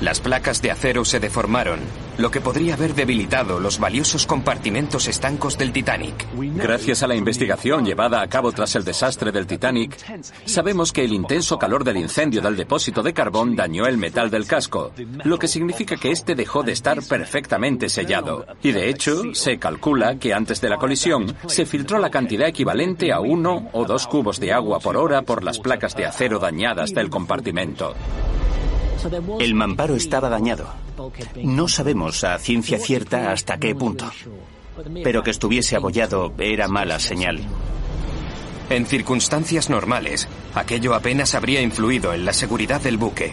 Las 0.00 0.20
placas 0.20 0.62
de 0.62 0.70
acero 0.70 1.04
se 1.04 1.20
deformaron, 1.20 1.80
lo 2.20 2.30
que 2.30 2.40
podría 2.40 2.74
haber 2.74 2.94
debilitado 2.94 3.58
los 3.58 3.78
valiosos 3.78 4.26
compartimentos 4.26 5.08
estancos 5.08 5.56
del 5.56 5.72
Titanic. 5.72 6.26
Gracias 6.54 7.02
a 7.02 7.06
la 7.06 7.16
investigación 7.16 7.86
llevada 7.86 8.20
a 8.20 8.28
cabo 8.28 8.52
tras 8.52 8.74
el 8.76 8.84
desastre 8.84 9.32
del 9.32 9.46
Titanic, 9.46 9.96
sabemos 10.44 10.92
que 10.92 11.04
el 11.04 11.14
intenso 11.14 11.58
calor 11.58 11.82
del 11.82 11.96
incendio 11.96 12.42
del 12.42 12.56
depósito 12.56 13.02
de 13.02 13.14
carbón 13.14 13.56
dañó 13.56 13.86
el 13.86 13.96
metal 13.96 14.30
del 14.30 14.46
casco, 14.46 14.92
lo 15.24 15.38
que 15.38 15.48
significa 15.48 15.96
que 15.96 16.10
este 16.10 16.34
dejó 16.34 16.62
de 16.62 16.72
estar 16.72 17.02
perfectamente 17.02 17.88
sellado. 17.88 18.44
Y 18.62 18.72
de 18.72 18.90
hecho, 18.90 19.34
se 19.34 19.58
calcula 19.58 20.18
que 20.18 20.34
antes 20.34 20.60
de 20.60 20.68
la 20.68 20.76
colisión 20.76 21.34
se 21.46 21.64
filtró 21.64 21.98
la 21.98 22.10
cantidad 22.10 22.48
equivalente 22.48 23.12
a 23.12 23.20
uno 23.20 23.68
o 23.72 23.84
dos 23.86 24.06
cubos 24.06 24.38
de 24.38 24.52
agua 24.52 24.78
por 24.78 24.96
hora 24.96 25.22
por 25.22 25.42
las 25.42 25.58
placas 25.58 25.96
de 25.96 26.04
acero 26.04 26.38
dañadas 26.38 26.92
del 26.92 27.08
compartimento. 27.08 27.94
El 29.38 29.54
mamparo 29.54 29.94
estaba 29.94 30.28
dañado. 30.28 30.66
No 31.42 31.68
sabemos 31.68 32.24
a 32.24 32.38
ciencia 32.38 32.78
cierta 32.78 33.32
hasta 33.32 33.58
qué 33.58 33.74
punto. 33.74 34.10
Pero 35.02 35.22
que 35.22 35.30
estuviese 35.30 35.76
abollado 35.76 36.32
era 36.38 36.68
mala 36.68 36.98
señal. 36.98 37.40
En 38.70 38.86
circunstancias 38.86 39.68
normales, 39.68 40.28
aquello 40.54 40.94
apenas 40.94 41.34
habría 41.34 41.60
influido 41.60 42.12
en 42.12 42.24
la 42.24 42.32
seguridad 42.32 42.80
del 42.80 42.98
buque. 42.98 43.32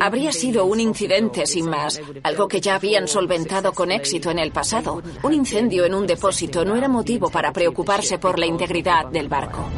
Habría 0.00 0.32
sido 0.32 0.64
un 0.64 0.80
incidente 0.80 1.46
sin 1.46 1.68
más, 1.68 2.00
algo 2.22 2.48
que 2.48 2.60
ya 2.60 2.76
habían 2.76 3.08
solventado 3.08 3.72
con 3.72 3.90
éxito 3.90 4.30
en 4.30 4.38
el 4.38 4.52
pasado. 4.52 5.02
Un 5.22 5.34
incendio 5.34 5.84
en 5.84 5.94
un 5.94 6.06
depósito 6.06 6.64
no 6.64 6.76
era 6.76 6.88
motivo 6.88 7.30
para 7.30 7.52
preocuparse 7.52 8.18
por 8.18 8.38
la 8.38 8.46
integridad 8.46 9.06
del 9.06 9.28
barco. 9.28 9.68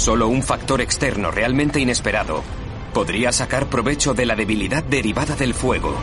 Solo 0.00 0.28
un 0.28 0.42
factor 0.42 0.80
externo 0.80 1.30
realmente 1.30 1.78
inesperado 1.78 2.42
podría 2.94 3.32
sacar 3.32 3.66
provecho 3.66 4.14
de 4.14 4.24
la 4.24 4.34
debilidad 4.34 4.82
derivada 4.82 5.36
del 5.36 5.52
fuego. 5.52 5.94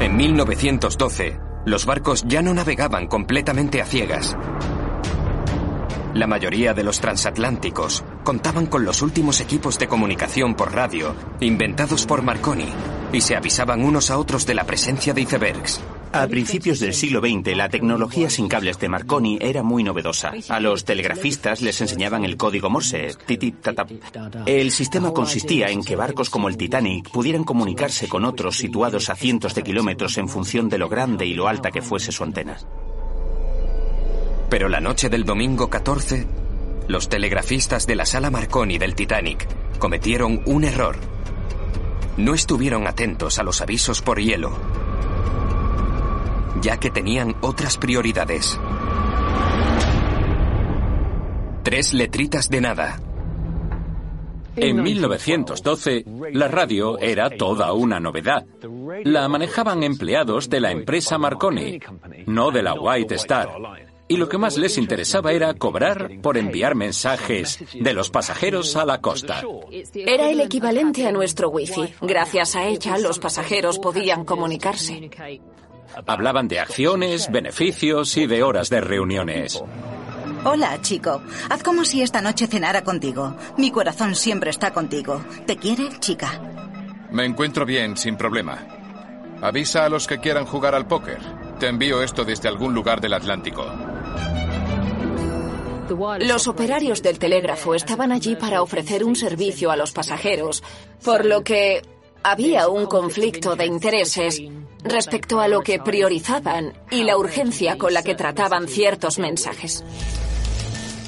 En 0.00 0.16
1912, 0.16 1.38
los 1.64 1.86
barcos 1.86 2.24
ya 2.26 2.42
no 2.42 2.52
navegaban 2.54 3.06
completamente 3.06 3.80
a 3.80 3.84
ciegas. 3.84 4.36
La 6.12 6.26
mayoría 6.26 6.74
de 6.74 6.82
los 6.82 6.98
transatlánticos 6.98 8.02
contaban 8.24 8.66
con 8.66 8.84
los 8.84 9.00
últimos 9.00 9.40
equipos 9.40 9.78
de 9.78 9.86
comunicación 9.86 10.56
por 10.56 10.74
radio 10.74 11.14
inventados 11.38 12.04
por 12.04 12.22
Marconi 12.22 12.66
y 13.12 13.20
se 13.20 13.36
avisaban 13.36 13.84
unos 13.84 14.10
a 14.10 14.18
otros 14.18 14.44
de 14.44 14.54
la 14.54 14.64
presencia 14.64 15.14
de 15.14 15.20
icebergs. 15.20 15.80
A 16.16 16.26
principios 16.28 16.80
del 16.80 16.94
siglo 16.94 17.20
XX, 17.20 17.54
la 17.54 17.68
tecnología 17.68 18.30
sin 18.30 18.48
cables 18.48 18.78
de 18.78 18.88
Marconi 18.88 19.36
era 19.38 19.62
muy 19.62 19.84
novedosa. 19.84 20.32
A 20.48 20.60
los 20.60 20.86
telegrafistas 20.86 21.60
les 21.60 21.78
enseñaban 21.82 22.24
el 22.24 22.38
código 22.38 22.70
Morse. 22.70 23.10
El 24.46 24.70
sistema 24.70 25.12
consistía 25.12 25.68
en 25.68 25.84
que 25.84 25.94
barcos 25.94 26.30
como 26.30 26.48
el 26.48 26.56
Titanic 26.56 27.10
pudieran 27.10 27.44
comunicarse 27.44 28.08
con 28.08 28.24
otros 28.24 28.56
situados 28.56 29.10
a 29.10 29.14
cientos 29.14 29.54
de 29.54 29.62
kilómetros 29.62 30.16
en 30.16 30.30
función 30.30 30.70
de 30.70 30.78
lo 30.78 30.88
grande 30.88 31.26
y 31.26 31.34
lo 31.34 31.48
alta 31.48 31.70
que 31.70 31.82
fuese 31.82 32.12
su 32.12 32.24
antena. 32.24 32.56
Pero 34.48 34.70
la 34.70 34.80
noche 34.80 35.10
del 35.10 35.24
domingo 35.24 35.68
14, 35.68 36.26
los 36.88 37.10
telegrafistas 37.10 37.86
de 37.86 37.94
la 37.94 38.06
sala 38.06 38.30
Marconi 38.30 38.78
del 38.78 38.94
Titanic 38.94 39.46
cometieron 39.78 40.40
un 40.46 40.64
error. 40.64 40.96
No 42.16 42.32
estuvieron 42.32 42.86
atentos 42.86 43.38
a 43.38 43.42
los 43.42 43.60
avisos 43.60 44.00
por 44.00 44.18
hielo, 44.18 44.56
ya 46.60 46.78
que 46.78 46.90
tenían 46.90 47.36
otras 47.40 47.76
prioridades. 47.76 48.58
Tres 51.62 51.94
letritas 51.94 52.48
de 52.48 52.60
nada. 52.60 53.00
En 54.54 54.82
1912, 54.82 56.04
la 56.32 56.48
radio 56.48 56.98
era 56.98 57.28
toda 57.28 57.72
una 57.72 58.00
novedad. 58.00 58.46
La 59.04 59.28
manejaban 59.28 59.82
empleados 59.82 60.48
de 60.48 60.60
la 60.60 60.70
empresa 60.70 61.18
Marconi, 61.18 61.78
no 62.26 62.50
de 62.50 62.62
la 62.62 62.74
White 62.74 63.16
Star 63.16 63.48
y 64.08 64.16
lo 64.16 64.28
que 64.28 64.38
más 64.38 64.56
les 64.56 64.78
interesaba 64.78 65.32
era 65.32 65.54
cobrar 65.54 66.20
por 66.22 66.38
enviar 66.38 66.74
mensajes 66.74 67.58
de 67.74 67.92
los 67.92 68.10
pasajeros 68.10 68.76
a 68.76 68.84
la 68.84 69.00
costa. 69.00 69.42
Era 69.94 70.30
el 70.30 70.40
equivalente 70.40 71.06
a 71.06 71.12
nuestro 71.12 71.48
wifi. 71.50 71.94
Gracias 72.02 72.56
a 72.56 72.66
ella, 72.66 72.98
los 72.98 73.18
pasajeros 73.18 73.78
podían 73.78 74.24
comunicarse. 74.24 75.10
Hablaban 76.06 76.48
de 76.48 76.60
acciones, 76.60 77.30
beneficios 77.30 78.16
y 78.16 78.26
de 78.26 78.42
horas 78.42 78.70
de 78.70 78.80
reuniones. 78.80 79.62
Hola, 80.44 80.80
chico. 80.80 81.22
Haz 81.50 81.62
como 81.62 81.84
si 81.84 82.02
esta 82.02 82.20
noche 82.20 82.46
cenara 82.46 82.84
contigo. 82.84 83.34
Mi 83.56 83.70
corazón 83.70 84.14
siempre 84.14 84.50
está 84.50 84.72
contigo. 84.72 85.24
¿Te 85.46 85.56
quiere, 85.56 85.88
chica? 85.98 86.40
Me 87.10 87.24
encuentro 87.24 87.64
bien, 87.66 87.96
sin 87.96 88.16
problema. 88.16 88.64
Avisa 89.42 89.84
a 89.84 89.88
los 89.88 90.06
que 90.06 90.18
quieran 90.18 90.46
jugar 90.46 90.74
al 90.74 90.86
póker. 90.86 91.18
Te 91.58 91.68
envío 91.68 92.02
esto 92.02 92.24
desde 92.24 92.48
algún 92.48 92.74
lugar 92.74 93.00
del 93.00 93.14
Atlántico. 93.14 93.66
Los 96.20 96.48
operarios 96.48 97.02
del 97.02 97.18
telégrafo 97.18 97.74
estaban 97.74 98.10
allí 98.10 98.34
para 98.34 98.60
ofrecer 98.60 99.04
un 99.04 99.14
servicio 99.14 99.70
a 99.70 99.76
los 99.76 99.92
pasajeros, 99.92 100.62
por 101.04 101.24
lo 101.24 101.44
que 101.44 101.82
había 102.26 102.68
un 102.68 102.86
conflicto 102.86 103.54
de 103.54 103.66
intereses 103.66 104.42
respecto 104.82 105.40
a 105.40 105.46
lo 105.46 105.62
que 105.62 105.78
priorizaban 105.78 106.72
y 106.90 107.04
la 107.04 107.16
urgencia 107.16 107.78
con 107.78 107.94
la 107.94 108.02
que 108.02 108.16
trataban 108.16 108.66
ciertos 108.66 109.20
mensajes. 109.20 109.84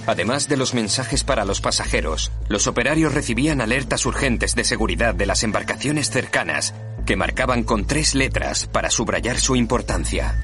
Además 0.07 0.49
de 0.49 0.57
los 0.57 0.75
mensajes 0.75 1.25
para 1.25 1.45
los 1.45 1.61
pasajeros, 1.61 2.31
los 2.49 2.69
operarios 2.69 3.13
recibían 3.13 3.61
alertas 3.61 4.07
urgentes 4.07 4.55
de 4.55 4.63
seguridad 4.63 5.13
de 5.13 5.27
las 5.27 5.43
embarcaciones 5.43 6.09
cercanas 6.09 6.73
que 7.05 7.17
marcaban 7.17 7.65
con 7.65 7.85
tres 7.85 8.15
letras 8.15 8.69
para 8.69 8.89
subrayar 8.89 9.41
su 9.41 9.57
importancia. 9.57 10.41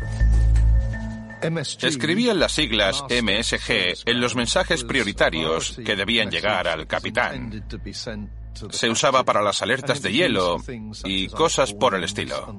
Escribían 1.82 2.40
las 2.40 2.52
siglas 2.52 3.04
MSG 3.10 4.06
en 4.06 4.20
los 4.20 4.34
mensajes 4.34 4.82
prioritarios 4.82 5.78
que 5.84 5.94
debían 5.94 6.30
llegar 6.30 6.66
al 6.66 6.88
capitán. 6.88 7.64
Se 8.70 8.90
usaba 8.90 9.24
para 9.24 9.42
las 9.42 9.62
alertas 9.62 10.02
de 10.02 10.12
hielo 10.12 10.62
y 11.04 11.28
cosas 11.28 11.72
por 11.72 11.94
el 11.94 12.04
estilo. 12.04 12.54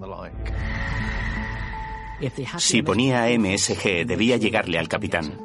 Si 2.57 2.81
ponía 2.81 3.25
MSG, 3.37 4.05
debía 4.05 4.37
llegarle 4.37 4.79
al 4.79 4.87
capitán. 4.87 5.37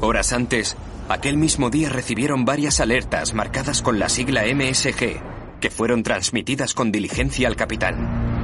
Horas 0.00 0.32
antes, 0.32 0.76
aquel 1.08 1.36
mismo 1.36 1.70
día 1.70 1.88
recibieron 1.88 2.44
varias 2.44 2.80
alertas 2.80 3.32
marcadas 3.32 3.80
con 3.80 3.98
la 3.98 4.08
sigla 4.08 4.42
MSG, 4.44 5.20
que 5.60 5.70
fueron 5.70 6.02
transmitidas 6.02 6.74
con 6.74 6.92
diligencia 6.92 7.48
al 7.48 7.56
capitán. 7.56 8.35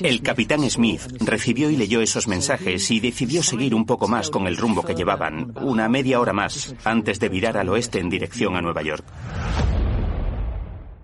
El 0.00 0.22
capitán 0.22 0.68
Smith 0.70 1.02
recibió 1.20 1.70
y 1.70 1.76
leyó 1.76 2.00
esos 2.00 2.28
mensajes 2.28 2.90
y 2.90 3.00
decidió 3.00 3.42
seguir 3.42 3.74
un 3.74 3.84
poco 3.84 4.08
más 4.08 4.30
con 4.30 4.46
el 4.46 4.56
rumbo 4.56 4.82
que 4.82 4.94
llevaban, 4.94 5.52
una 5.60 5.88
media 5.88 6.20
hora 6.20 6.32
más, 6.32 6.74
antes 6.84 7.20
de 7.20 7.28
virar 7.28 7.56
al 7.56 7.68
oeste 7.68 7.98
en 7.98 8.08
dirección 8.08 8.56
a 8.56 8.62
Nueva 8.62 8.82
York. 8.82 9.04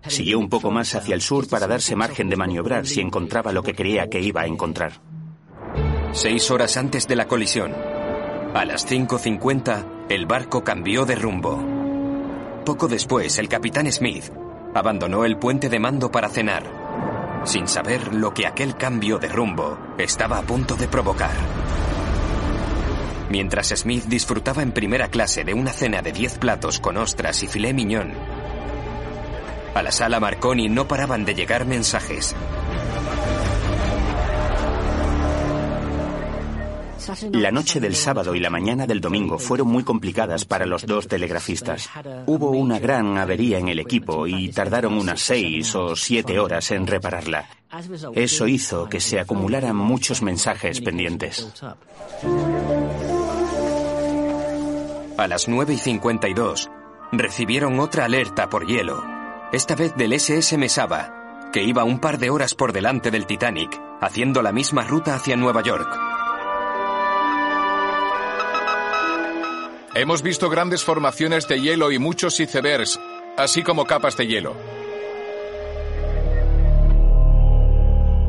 Siguió 0.06 0.38
un 0.38 0.48
poco 0.48 0.70
más 0.70 0.94
hacia 0.94 1.14
el 1.14 1.22
sur 1.22 1.48
para 1.48 1.66
darse 1.66 1.96
margen 1.96 2.28
de 2.28 2.37
maniobrar 2.37 2.87
si 2.87 3.00
encontraba 3.00 3.52
lo 3.52 3.62
que 3.62 3.74
creía 3.74 4.08
que 4.08 4.20
iba 4.20 4.42
a 4.42 4.46
encontrar. 4.46 4.92
Seis 6.12 6.50
horas 6.50 6.76
antes 6.76 7.06
de 7.06 7.16
la 7.16 7.28
colisión, 7.28 7.72
a 8.54 8.64
las 8.64 8.87
5.50, 8.90 10.06
el 10.11 10.26
barco 10.26 10.62
cambió 10.62 11.06
de 11.06 11.14
rumbo. 11.14 11.62
Poco 12.66 12.88
después, 12.88 13.38
el 13.38 13.48
capitán 13.48 13.90
Smith 13.90 14.24
abandonó 14.74 15.24
el 15.24 15.38
puente 15.38 15.68
de 15.68 15.78
mando 15.78 16.11
para 16.11 16.28
cenar 16.28 16.82
sin 17.44 17.68
saber 17.68 18.14
lo 18.14 18.33
que 18.33 18.46
aquel 18.46 18.76
cambio 18.76 19.18
de 19.18 19.28
rumbo 19.28 19.78
estaba 19.98 20.38
a 20.38 20.42
punto 20.42 20.76
de 20.76 20.88
provocar. 20.88 21.37
Mientras 23.31 23.68
Smith 23.68 24.05
disfrutaba 24.05 24.62
en 24.62 24.72
primera 24.72 25.09
clase 25.09 25.44
de 25.44 25.55
una 25.55 25.72
cena 25.72 26.02
de 26.02 26.12
10 26.12 26.38
platos 26.38 26.81
con 26.81 26.96
ostras 26.96 27.42
y 27.42 27.46
filé 27.46 27.72
miñón, 27.72 28.12
a 29.74 29.83
la 29.83 29.90
sala 29.90 30.20
Marconi 30.20 30.68
no 30.68 30.87
paraban 30.87 31.24
de 31.24 31.35
llegar 31.35 31.64
mensajes. 31.64 32.37
La 37.33 37.51
noche 37.51 37.81
del 37.81 37.95
sábado 37.95 38.35
y 38.35 38.41
la 38.41 38.51
mañana 38.51 38.87
del 38.87 39.01
domingo 39.01 39.38
fueron 39.38 39.69
muy 39.69 39.85
complicadas 39.85 40.45
para 40.45 40.67
los 40.67 40.87
dos 40.87 41.09
telegrafistas. 41.09 41.88
Hubo 42.27 42.51
una 42.51 42.79
gran 42.79 43.19
avería 43.19 43.59
en 43.59 43.69
el 43.69 43.79
equipo 43.79 44.27
y 44.27 44.51
tardaron 44.51 44.95
unas 44.95 45.21
seis 45.21 45.75
o 45.75 45.97
siete 45.97 46.38
horas 46.38 46.71
en 46.71 46.87
repararla. 46.87 47.49
Eso 48.15 48.47
hizo 48.47 48.88
que 48.88 49.01
se 49.01 49.19
acumularan 49.19 49.77
muchos 49.77 50.23
mensajes 50.23 50.81
pendientes. 50.81 51.51
A 55.17 55.27
las 55.29 55.49
9 55.49 55.75
y 55.75 55.77
52, 55.77 56.71
recibieron 57.12 57.79
otra 57.81 58.07
alerta 58.07 58.49
por 58.49 58.67
hielo, 58.67 59.05
esta 59.53 59.75
vez 59.75 59.95
del 59.95 60.15
SS 60.15 60.57
Mesaba, 60.57 61.51
que 61.53 61.62
iba 61.62 61.85
un 61.85 62.01
par 62.01 62.19
de 62.19 62.31
horas 62.31 62.55
por 62.55 62.73
delante 62.73 63.11
del 63.11 63.27
Titanic, 63.27 63.81
haciendo 64.01 64.43
la 64.43 64.53
misma 64.53 64.85
ruta 64.85 65.15
hacia 65.15 65.37
Nueva 65.37 65.62
York. 65.62 66.12
Hemos 69.94 70.22
visto 70.22 70.48
grandes 70.48 70.85
formaciones 70.85 71.46
de 71.48 71.61
hielo 71.61 71.92
y 71.92 71.98
muchos 71.98 72.40
icebergs, 72.40 72.98
así 73.37 73.62
como 73.62 73.85
capas 73.85 74.16
de 74.16 74.26
hielo. 74.26 74.57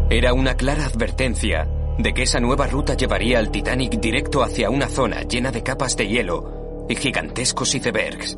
Era 0.09 0.33
una 0.33 0.55
clara 0.55 0.83
advertencia 0.85 1.65
de 1.97 2.13
que 2.13 2.23
esa 2.23 2.41
nueva 2.41 2.67
ruta 2.67 2.95
llevaría 2.95 3.39
al 3.39 3.49
Titanic 3.49 3.93
directo 3.93 4.43
hacia 4.43 4.69
una 4.69 4.89
zona 4.89 5.21
llena 5.21 5.51
de 5.51 5.63
capas 5.63 5.95
de 5.95 6.09
hielo 6.09 6.85
y 6.89 6.97
gigantescos 6.97 7.73
icebergs. 7.73 8.37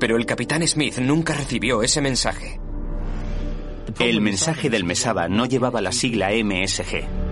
Pero 0.00 0.16
el 0.16 0.26
capitán 0.26 0.66
Smith 0.66 0.98
nunca 0.98 1.34
recibió 1.34 1.84
ese 1.84 2.00
mensaje. 2.00 2.60
El 4.00 4.20
mensaje 4.20 4.68
del 4.70 4.82
Mesaba 4.82 5.28
no 5.28 5.46
llevaba 5.46 5.80
la 5.80 5.92
sigla 5.92 6.30
MSG. 6.32 7.29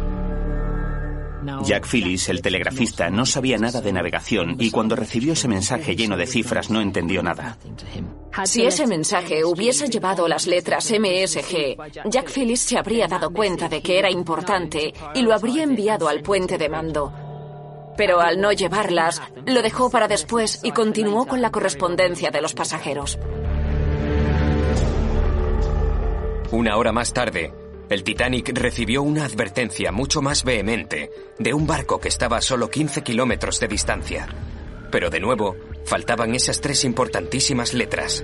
Jack 1.64 1.86
Phillips, 1.86 2.28
el 2.28 2.42
telegrafista, 2.42 3.10
no 3.10 3.26
sabía 3.26 3.58
nada 3.58 3.80
de 3.80 3.92
navegación 3.92 4.56
y 4.58 4.70
cuando 4.70 4.96
recibió 4.96 5.32
ese 5.32 5.48
mensaje 5.48 5.96
lleno 5.96 6.16
de 6.16 6.26
cifras 6.26 6.70
no 6.70 6.80
entendió 6.80 7.22
nada. 7.22 7.58
Si 8.44 8.64
ese 8.64 8.86
mensaje 8.86 9.44
hubiese 9.44 9.88
llevado 9.88 10.28
las 10.28 10.46
letras 10.46 10.90
MSG, 10.90 12.08
Jack 12.08 12.30
Phillips 12.30 12.60
se 12.60 12.78
habría 12.78 13.08
dado 13.08 13.30
cuenta 13.30 13.68
de 13.68 13.82
que 13.82 13.98
era 13.98 14.10
importante 14.10 14.92
y 15.14 15.22
lo 15.22 15.34
habría 15.34 15.62
enviado 15.62 16.08
al 16.08 16.22
puente 16.22 16.58
de 16.58 16.68
mando. 16.68 17.12
Pero 17.96 18.20
al 18.20 18.40
no 18.40 18.52
llevarlas, 18.52 19.20
lo 19.44 19.60
dejó 19.60 19.90
para 19.90 20.06
después 20.06 20.60
y 20.62 20.70
continuó 20.70 21.26
con 21.26 21.42
la 21.42 21.50
correspondencia 21.50 22.30
de 22.30 22.40
los 22.40 22.54
pasajeros. 22.54 23.18
Una 26.50 26.76
hora 26.76 26.92
más 26.92 27.12
tarde, 27.12 27.52
el 27.88 28.04
Titanic 28.04 28.50
recibió 28.54 29.02
una 29.02 29.24
advertencia 29.24 29.92
mucho 29.92 30.20
más 30.20 30.44
vehemente 30.44 31.10
de 31.38 31.54
un 31.54 31.66
barco 31.66 31.98
que 32.00 32.08
estaba 32.08 32.36
a 32.36 32.42
solo 32.42 32.68
15 32.68 33.02
kilómetros 33.02 33.60
de 33.60 33.68
distancia. 33.68 34.28
Pero 34.90 35.10
de 35.10 35.20
nuevo, 35.20 35.56
faltaban 35.84 36.34
esas 36.34 36.60
tres 36.60 36.84
importantísimas 36.84 37.74
letras. 37.74 38.22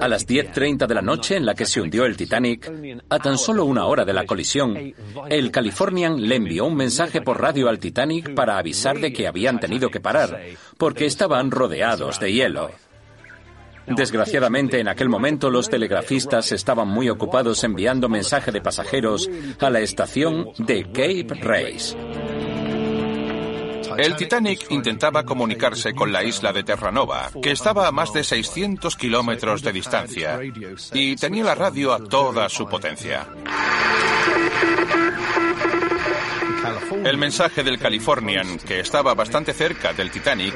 A 0.00 0.08
las 0.08 0.26
10.30 0.26 0.86
de 0.86 0.94
la 0.94 1.02
noche 1.02 1.36
en 1.36 1.44
la 1.44 1.54
que 1.54 1.66
se 1.66 1.80
hundió 1.80 2.06
el 2.06 2.16
Titanic, 2.16 2.70
a 3.10 3.18
tan 3.18 3.36
solo 3.36 3.64
una 3.66 3.84
hora 3.84 4.04
de 4.04 4.14
la 4.14 4.24
colisión, 4.24 4.94
el 5.28 5.50
Californian 5.50 6.26
le 6.26 6.36
envió 6.36 6.64
un 6.64 6.76
mensaje 6.76 7.20
por 7.20 7.40
radio 7.40 7.68
al 7.68 7.78
Titanic 7.78 8.32
para 8.34 8.56
avisar 8.56 8.98
de 8.98 9.12
que 9.12 9.26
habían 9.26 9.60
tenido 9.60 9.90
que 9.90 10.00
parar, 10.00 10.40
porque 10.78 11.04
estaban 11.04 11.50
rodeados 11.50 12.18
de 12.20 12.32
hielo. 12.32 12.70
Desgraciadamente, 13.90 14.80
en 14.80 14.88
aquel 14.88 15.08
momento 15.08 15.50
los 15.50 15.68
telegrafistas 15.68 16.52
estaban 16.52 16.88
muy 16.88 17.08
ocupados 17.08 17.62
enviando 17.64 18.08
mensaje 18.08 18.52
de 18.52 18.60
pasajeros 18.60 19.28
a 19.60 19.70
la 19.70 19.80
estación 19.80 20.50
de 20.58 20.84
Cape 20.84 21.28
Race. 21.40 21.96
El 23.96 24.14
Titanic 24.14 24.70
intentaba 24.70 25.24
comunicarse 25.24 25.92
con 25.92 26.12
la 26.12 26.22
isla 26.22 26.52
de 26.52 26.62
Terranova, 26.62 27.30
que 27.42 27.50
estaba 27.50 27.88
a 27.88 27.92
más 27.92 28.12
de 28.12 28.22
600 28.22 28.94
kilómetros 28.96 29.62
de 29.62 29.72
distancia, 29.72 30.38
y 30.92 31.16
tenía 31.16 31.42
la 31.42 31.56
radio 31.56 31.92
a 31.92 31.98
toda 31.98 32.48
su 32.48 32.68
potencia. 32.68 33.26
El 37.04 37.18
mensaje 37.18 37.62
del 37.62 37.78
Californian, 37.78 38.58
que 38.58 38.80
estaba 38.80 39.14
bastante 39.14 39.52
cerca 39.52 39.92
del 39.92 40.10
Titanic, 40.10 40.54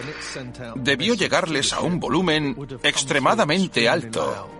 debió 0.77 1.15
llegarles 1.15 1.73
a 1.73 1.81
un 1.81 2.01
volumen 2.01 2.57
extremadamente 2.83 3.89
alto. 3.89 4.51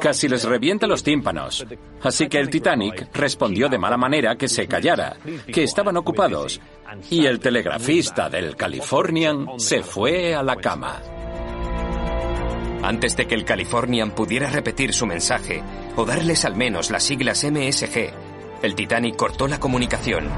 Casi 0.00 0.28
les 0.28 0.44
revienta 0.44 0.86
los 0.86 1.02
tímpanos. 1.02 1.66
Así 2.02 2.28
que 2.28 2.38
el 2.38 2.50
Titanic 2.50 3.08
respondió 3.14 3.68
de 3.68 3.78
mala 3.78 3.96
manera 3.96 4.36
que 4.36 4.48
se 4.48 4.66
callara, 4.66 5.16
que 5.52 5.62
estaban 5.62 5.96
ocupados, 5.96 6.60
y 7.08 7.24
el 7.24 7.40
telegrafista 7.40 8.28
del 8.28 8.56
Californian 8.56 9.46
se 9.58 9.82
fue 9.82 10.34
a 10.34 10.42
la 10.42 10.56
cama. 10.56 11.00
Antes 12.82 13.14
de 13.16 13.26
que 13.26 13.34
el 13.34 13.44
Californian 13.44 14.12
pudiera 14.12 14.48
repetir 14.48 14.94
su 14.94 15.06
mensaje 15.06 15.62
o 15.96 16.04
darles 16.04 16.44
al 16.46 16.56
menos 16.56 16.90
las 16.90 17.02
siglas 17.02 17.44
MSG, 17.44 18.29
el 18.62 18.74
Titanic 18.74 19.16
cortó 19.16 19.48
la 19.48 19.58
comunicación. 19.58 20.28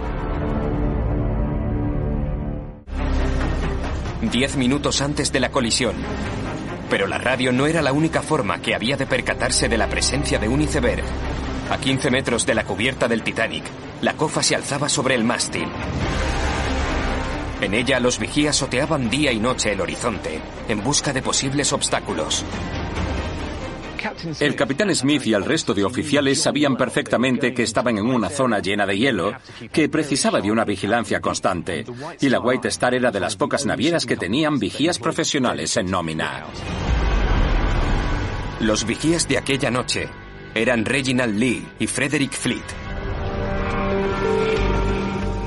Diez 4.31 4.57
minutos 4.57 5.01
antes 5.01 5.33
de 5.33 5.41
la 5.41 5.51
colisión. 5.51 5.97
Pero 6.89 7.09
la 7.09 7.19
radio 7.19 7.53
no 7.53 7.67
era 7.67 7.83
la 7.83 7.93
única 7.93 8.23
forma 8.23 8.61
que 8.61 8.75
había 8.75 8.97
de 8.97 9.07
percatarse 9.07 9.69
de 9.69 9.77
la 9.77 9.89
presencia 9.89 10.39
de 10.39 10.49
un 10.49 10.61
iceberg. 10.61 11.03
A 11.71 11.79
15 11.79 12.11
metros 12.11 12.47
de 12.47 12.55
la 12.55 12.65
cubierta 12.65 13.09
del 13.09 13.23
Titanic, 13.23 13.65
la 14.03 14.15
cofa 14.15 14.43
se 14.43 14.55
alzaba 14.55 14.89
sobre 14.89 15.15
el 15.17 15.25
mástil. 15.25 15.69
En 17.61 17.75
ella 17.75 17.99
los 17.99 18.19
vigías 18.19 18.57
soteaban 18.57 19.11
día 19.11 19.33
y 19.33 19.41
noche 19.41 19.73
el 19.73 19.81
horizonte, 19.81 20.41
en 20.69 20.83
busca 20.83 21.13
de 21.13 21.23
posibles 21.23 21.73
obstáculos. 21.73 22.45
El 24.41 24.55
capitán 24.55 24.95
Smith 24.95 25.27
y 25.27 25.35
el 25.35 25.45
resto 25.45 25.75
de 25.75 25.85
oficiales 25.85 26.41
sabían 26.43 26.77
perfectamente 26.77 27.55
que 27.55 27.63
estaban 27.63 27.99
en 27.99 28.07
una 28.07 28.29
zona 28.29 28.59
llena 28.59 28.87
de 28.87 28.99
hielo, 28.99 29.33
que 29.73 29.89
precisaba 29.89 30.41
de 30.41 30.51
una 30.51 30.65
vigilancia 30.65 31.21
constante, 31.21 31.85
y 32.21 32.29
la 32.29 32.41
White 32.41 32.69
Star 32.69 32.95
era 32.95 33.11
de 33.11 33.21
las 33.21 33.37
pocas 33.37 33.67
navieras 33.67 34.07
que 34.07 34.17
tenían 34.17 34.59
vigías 34.59 34.99
profesionales 34.99 35.77
en 35.77 35.91
nómina. 35.91 36.45
Los 38.61 38.87
vigías 38.87 39.29
de 39.29 39.39
aquella 39.39 39.71
noche 39.71 40.09
eran 40.55 40.85
Reginald 40.85 41.39
Lee 41.39 41.67
y 41.79 41.87
Frederick 41.87 42.33
Fleet. 42.33 42.65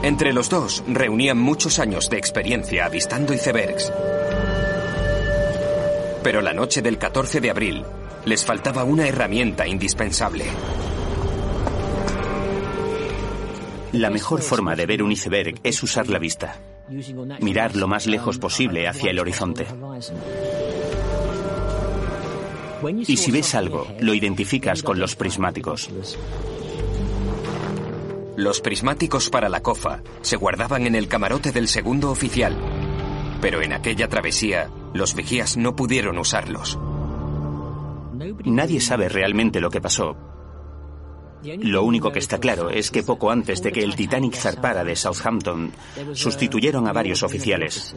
Entre 0.04 0.34
los 0.34 0.50
dos 0.50 0.84
reunían 0.88 1.38
muchos 1.38 1.80
años 1.80 2.10
de 2.10 2.18
experiencia 2.18 2.86
avistando 2.86 3.34
icebergs. 3.34 3.92
Pero 6.24 6.42
la 6.42 6.54
noche 6.54 6.82
del 6.82 6.98
14 6.98 7.42
de 7.42 7.50
abril 7.50 7.86
les 8.26 8.44
faltaba 8.44 8.84
una 8.84 9.08
herramienta 9.08 9.68
indispensable. 9.68 10.46
La 13.92 14.10
mejor 14.10 14.42
forma 14.42 14.76
de 14.76 14.86
ver 14.86 15.04
un 15.04 15.12
iceberg 15.12 15.60
es 15.64 15.82
usar 15.84 16.10
la 16.10 16.20
vista. 16.20 16.60
Mirar 17.40 17.76
lo 17.76 17.88
más 17.88 18.08
lejos 18.08 18.38
posible 18.38 18.88
hacia 18.88 19.12
el 19.12 19.20
horizonte. 19.20 19.68
Y 23.08 23.18
si 23.18 23.32
ves 23.32 23.56
algo, 23.56 23.88
lo 24.00 24.14
identificas 24.14 24.84
con 24.84 25.00
los 25.00 25.16
prismáticos. 25.16 25.90
Los 28.36 28.60
prismáticos 28.60 29.30
para 29.30 29.48
la 29.48 29.62
cofa 29.62 30.02
se 30.22 30.36
guardaban 30.36 30.86
en 30.86 30.96
el 30.96 31.08
camarote 31.08 31.52
del 31.52 31.70
segundo 31.70 32.12
oficial. 32.12 32.58
Pero 33.40 33.62
en 33.62 33.72
aquella 33.72 34.10
travesía, 34.10 34.70
los 34.94 35.16
vigías 35.16 35.56
no 35.56 35.76
pudieron 35.76 36.18
usarlos. 36.18 36.78
Nadie 38.46 38.80
sabe 38.80 39.10
realmente 39.10 39.60
lo 39.60 39.70
que 39.70 39.82
pasó. 39.82 40.16
Lo 41.44 41.84
único 41.84 42.12
que 42.12 42.20
está 42.20 42.40
claro 42.40 42.70
es 42.70 42.90
que 42.90 43.04
poco 43.04 43.30
antes 43.30 43.62
de 43.62 43.72
que 43.72 43.84
el 43.84 43.96
Titanic 43.96 44.36
zarpara 44.36 44.84
de 44.84 44.96
Southampton, 44.96 45.72
sustituyeron 46.14 46.88
a 46.88 46.94
varios 46.94 47.24
oficiales. 47.24 47.96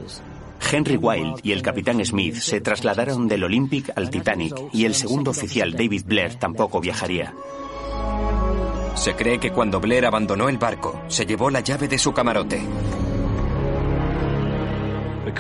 Henry 0.71 0.97
Wilde 0.97 1.41
y 1.43 1.53
el 1.53 1.63
capitán 1.63 2.05
Smith 2.05 2.35
se 2.35 2.61
trasladaron 2.61 3.27
del 3.27 3.45
Olympic 3.45 3.91
al 3.97 4.11
Titanic 4.11 4.55
y 4.73 4.85
el 4.85 4.95
segundo 4.95 5.31
oficial 5.31 5.73
David 5.73 6.03
Blair 6.05 6.35
tampoco 6.35 6.81
viajaría. 6.81 7.33
Se 8.95 9.15
cree 9.15 9.39
que 9.39 9.53
cuando 9.53 9.81
Blair 9.81 10.07
abandonó 10.07 10.49
el 10.49 10.59
barco, 10.59 11.01
se 11.07 11.25
llevó 11.25 11.51
la 11.51 11.61
llave 11.61 11.87
de 11.87 11.99
su 11.99 12.13
camarote. 12.13 12.61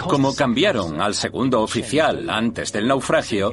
Como 0.08 0.34
cambiaron 0.34 1.00
al 1.00 1.14
segundo 1.14 1.62
oficial 1.62 2.30
antes 2.30 2.72
del 2.72 2.86
naufragio, 2.86 3.52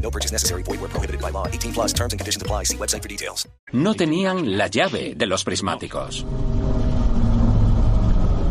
No 0.00 0.10
purchase 0.10 0.32
necessary. 0.32 0.62
Void 0.62 0.80
where 0.80 0.88
prohibited 0.88 1.20
by 1.20 1.30
law. 1.30 1.46
18 1.48 1.72
plus 1.72 1.92
terms 1.92 2.12
and 2.12 2.20
conditions 2.20 2.42
apply. 2.42 2.64
See 2.64 2.76
website 2.76 3.02
for 3.02 3.08
details. 3.08 3.48
no 3.72 3.94
tenían 3.94 4.56
la 4.56 4.68
llave 4.68 5.14
de 5.16 5.26
los 5.26 5.44
prismáticos. 5.44 6.24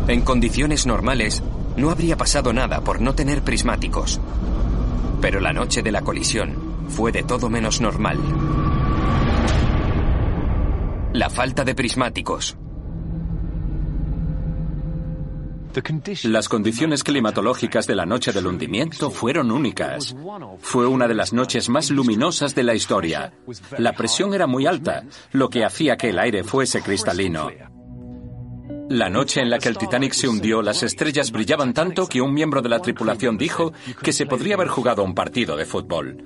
En 0.08 0.22
condiciones 0.22 0.86
normales, 0.86 1.42
no 1.76 1.90
habría 1.90 2.16
pasado 2.16 2.52
nada 2.52 2.80
por 2.80 3.00
no 3.00 3.14
tener 3.14 3.42
prismáticos. 3.42 4.20
Pero 5.20 5.40
la 5.40 5.52
noche 5.52 5.82
de 5.82 5.90
la 5.90 6.02
colisión 6.02 6.86
fue 6.88 7.10
de 7.10 7.22
todo 7.24 7.50
menos 7.50 7.80
normal. 7.80 8.18
La 11.12 11.30
falta 11.30 11.64
de 11.64 11.74
prismáticos. 11.74 12.56
Las 16.24 16.48
condiciones 16.48 17.04
climatológicas 17.04 17.86
de 17.86 17.94
la 17.94 18.06
noche 18.06 18.32
del 18.32 18.46
hundimiento 18.46 19.10
fueron 19.10 19.50
únicas. 19.50 20.16
Fue 20.60 20.86
una 20.86 21.06
de 21.06 21.14
las 21.14 21.32
noches 21.32 21.68
más 21.68 21.90
luminosas 21.90 22.54
de 22.54 22.62
la 22.62 22.74
historia. 22.74 23.32
La 23.78 23.92
presión 23.92 24.32
era 24.34 24.46
muy 24.46 24.66
alta, 24.66 25.04
lo 25.32 25.50
que 25.50 25.64
hacía 25.64 25.96
que 25.96 26.10
el 26.10 26.18
aire 26.18 26.44
fuese 26.44 26.82
cristalino. 26.82 27.50
La 28.88 29.10
noche 29.10 29.40
en 29.40 29.50
la 29.50 29.58
que 29.58 29.68
el 29.68 29.76
Titanic 29.76 30.12
se 30.12 30.28
hundió, 30.28 30.62
las 30.62 30.82
estrellas 30.82 31.32
brillaban 31.32 31.74
tanto 31.74 32.06
que 32.06 32.20
un 32.20 32.32
miembro 32.32 32.62
de 32.62 32.68
la 32.68 32.80
tripulación 32.80 33.36
dijo 33.36 33.72
que 34.00 34.12
se 34.12 34.26
podría 34.26 34.54
haber 34.54 34.68
jugado 34.68 35.02
un 35.02 35.14
partido 35.14 35.56
de 35.56 35.66
fútbol. 35.66 36.16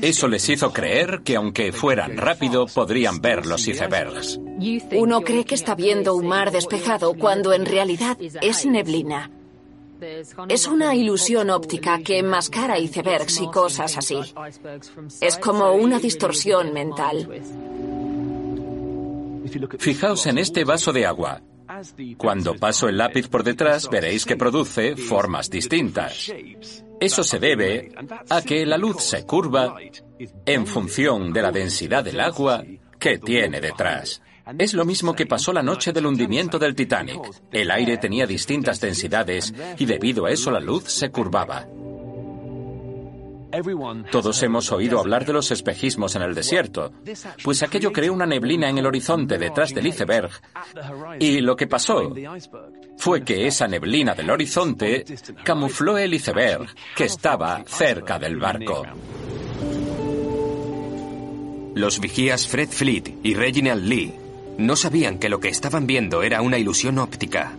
Eso 0.00 0.26
les 0.28 0.48
hizo 0.48 0.72
creer 0.72 1.20
que 1.22 1.36
aunque 1.36 1.72
fueran 1.72 2.16
rápido, 2.16 2.66
podrían 2.66 3.20
ver 3.20 3.46
los 3.46 3.68
icebergs. 3.68 4.40
Uno 4.92 5.20
cree 5.22 5.44
que 5.44 5.54
está 5.54 5.74
viendo 5.74 6.14
un 6.14 6.26
mar 6.26 6.50
despejado 6.50 7.14
cuando 7.14 7.52
en 7.52 7.66
realidad 7.66 8.16
es 8.20 8.66
neblina. 8.66 9.30
Es 10.48 10.66
una 10.66 10.94
ilusión 10.94 11.50
óptica 11.50 11.98
que 12.00 12.18
enmascara 12.18 12.78
icebergs 12.78 13.40
y 13.40 13.46
cosas 13.48 13.96
así. 13.96 14.18
Es 15.20 15.38
como 15.38 15.72
una 15.72 15.98
distorsión 15.98 16.72
mental. 16.72 17.28
Fijaos 19.78 20.26
en 20.26 20.38
este 20.38 20.64
vaso 20.64 20.92
de 20.92 21.06
agua. 21.06 21.40
Cuando 22.16 22.54
paso 22.56 22.88
el 22.88 22.98
lápiz 22.98 23.28
por 23.28 23.42
detrás 23.42 23.88
veréis 23.88 24.24
que 24.24 24.36
produce 24.36 24.96
formas 24.96 25.48
distintas. 25.48 26.32
Eso 27.00 27.24
se 27.24 27.38
debe 27.38 27.92
a 28.28 28.42
que 28.42 28.66
la 28.66 28.78
luz 28.78 29.02
se 29.02 29.24
curva 29.24 29.76
en 30.46 30.66
función 30.66 31.32
de 31.32 31.42
la 31.42 31.50
densidad 31.50 32.04
del 32.04 32.20
agua 32.20 32.64
que 32.98 33.18
tiene 33.18 33.60
detrás. 33.60 34.22
Es 34.58 34.74
lo 34.74 34.84
mismo 34.84 35.14
que 35.14 35.26
pasó 35.26 35.52
la 35.52 35.62
noche 35.62 35.92
del 35.92 36.06
hundimiento 36.06 36.58
del 36.58 36.74
Titanic. 36.74 37.20
El 37.50 37.70
aire 37.70 37.96
tenía 37.96 38.26
distintas 38.26 38.80
densidades 38.80 39.54
y 39.78 39.86
debido 39.86 40.26
a 40.26 40.30
eso 40.30 40.50
la 40.50 40.60
luz 40.60 40.84
se 40.84 41.10
curvaba. 41.10 41.66
Todos 44.10 44.42
hemos 44.42 44.72
oído 44.72 44.98
hablar 44.98 45.24
de 45.24 45.32
los 45.32 45.50
espejismos 45.52 46.16
en 46.16 46.22
el 46.22 46.34
desierto, 46.34 46.92
pues 47.44 47.62
aquello 47.62 47.92
creó 47.92 48.12
una 48.12 48.26
neblina 48.26 48.68
en 48.68 48.78
el 48.78 48.86
horizonte 48.86 49.38
detrás 49.38 49.72
del 49.72 49.86
iceberg 49.86 50.30
y 51.20 51.40
lo 51.40 51.54
que 51.54 51.68
pasó 51.68 52.12
fue 52.98 53.22
que 53.22 53.46
esa 53.46 53.68
neblina 53.68 54.14
del 54.14 54.30
horizonte 54.30 55.04
camufló 55.44 55.96
el 55.96 56.14
iceberg 56.14 56.66
que 56.96 57.04
estaba 57.04 57.62
cerca 57.64 58.18
del 58.18 58.38
barco. 58.38 58.82
Los 61.76 62.00
vigías 62.00 62.48
Fred 62.48 62.70
Fleet 62.70 63.18
y 63.22 63.34
Reginald 63.34 63.84
Lee 63.84 64.23
no 64.58 64.76
sabían 64.76 65.18
que 65.18 65.28
lo 65.28 65.40
que 65.40 65.48
estaban 65.48 65.86
viendo 65.86 66.22
era 66.22 66.42
una 66.42 66.58
ilusión 66.58 66.98
óptica. 66.98 67.52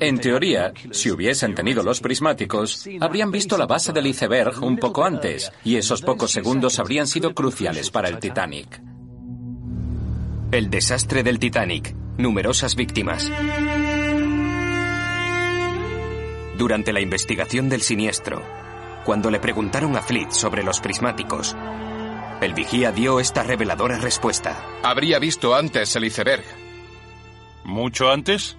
En 0.00 0.18
teoría, 0.18 0.72
si 0.90 1.12
hubiesen 1.12 1.54
tenido 1.54 1.84
los 1.84 2.00
prismáticos, 2.00 2.88
habrían 3.00 3.30
visto 3.30 3.56
la 3.56 3.66
base 3.66 3.92
del 3.92 4.08
iceberg 4.08 4.60
un 4.60 4.76
poco 4.76 5.04
antes, 5.04 5.52
y 5.62 5.76
esos 5.76 6.02
pocos 6.02 6.32
segundos 6.32 6.80
habrían 6.80 7.06
sido 7.06 7.34
cruciales 7.34 7.88
para 7.92 8.08
el 8.08 8.18
Titanic. 8.18 8.82
El 10.50 10.70
desastre 10.70 11.22
del 11.22 11.38
Titanic. 11.38 11.94
Numerosas 12.18 12.74
víctimas. 12.74 13.30
Durante 16.58 16.92
la 16.92 17.00
investigación 17.00 17.68
del 17.68 17.82
siniestro, 17.82 18.42
cuando 19.04 19.30
le 19.30 19.38
preguntaron 19.38 19.96
a 19.96 20.02
Fleet 20.02 20.30
sobre 20.32 20.64
los 20.64 20.80
prismáticos, 20.80 21.56
el 22.42 22.54
vigía 22.54 22.92
dio 22.92 23.20
esta 23.20 23.42
reveladora 23.42 23.98
respuesta. 23.98 24.66
Habría 24.82 25.18
visto 25.18 25.54
antes 25.54 25.94
el 25.96 26.04
iceberg. 26.04 26.44
¿Mucho 27.64 28.10
antes? 28.10 28.56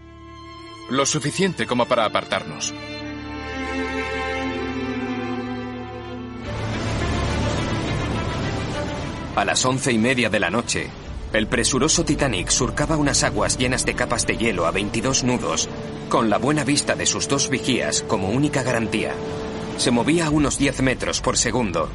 Lo 0.89 1.05
suficiente 1.05 1.65
como 1.65 1.85
para 1.85 2.05
apartarnos. 2.05 2.73
A 9.35 9.45
las 9.45 9.65
once 9.65 9.91
y 9.91 9.97
media 9.97 10.29
de 10.29 10.39
la 10.39 10.49
noche, 10.49 10.89
el 11.33 11.47
presuroso 11.47 12.05
Titanic 12.05 12.49
surcaba 12.49 12.97
unas 12.97 13.23
aguas 13.23 13.57
llenas 13.57 13.85
de 13.85 13.95
capas 13.95 14.27
de 14.27 14.37
hielo 14.37 14.67
a 14.67 14.71
22 14.71 15.23
nudos, 15.23 15.67
con 16.07 16.29
la 16.29 16.37
buena 16.37 16.63
vista 16.63 16.95
de 16.95 17.07
sus 17.07 17.27
dos 17.27 17.49
vigías 17.49 18.03
como 18.03 18.29
única 18.29 18.61
garantía. 18.61 19.13
Se 19.77 19.89
movía 19.89 20.27
a 20.27 20.29
unos 20.29 20.59
10 20.59 20.83
metros 20.83 21.19
por 21.19 21.35
segundo, 21.35 21.89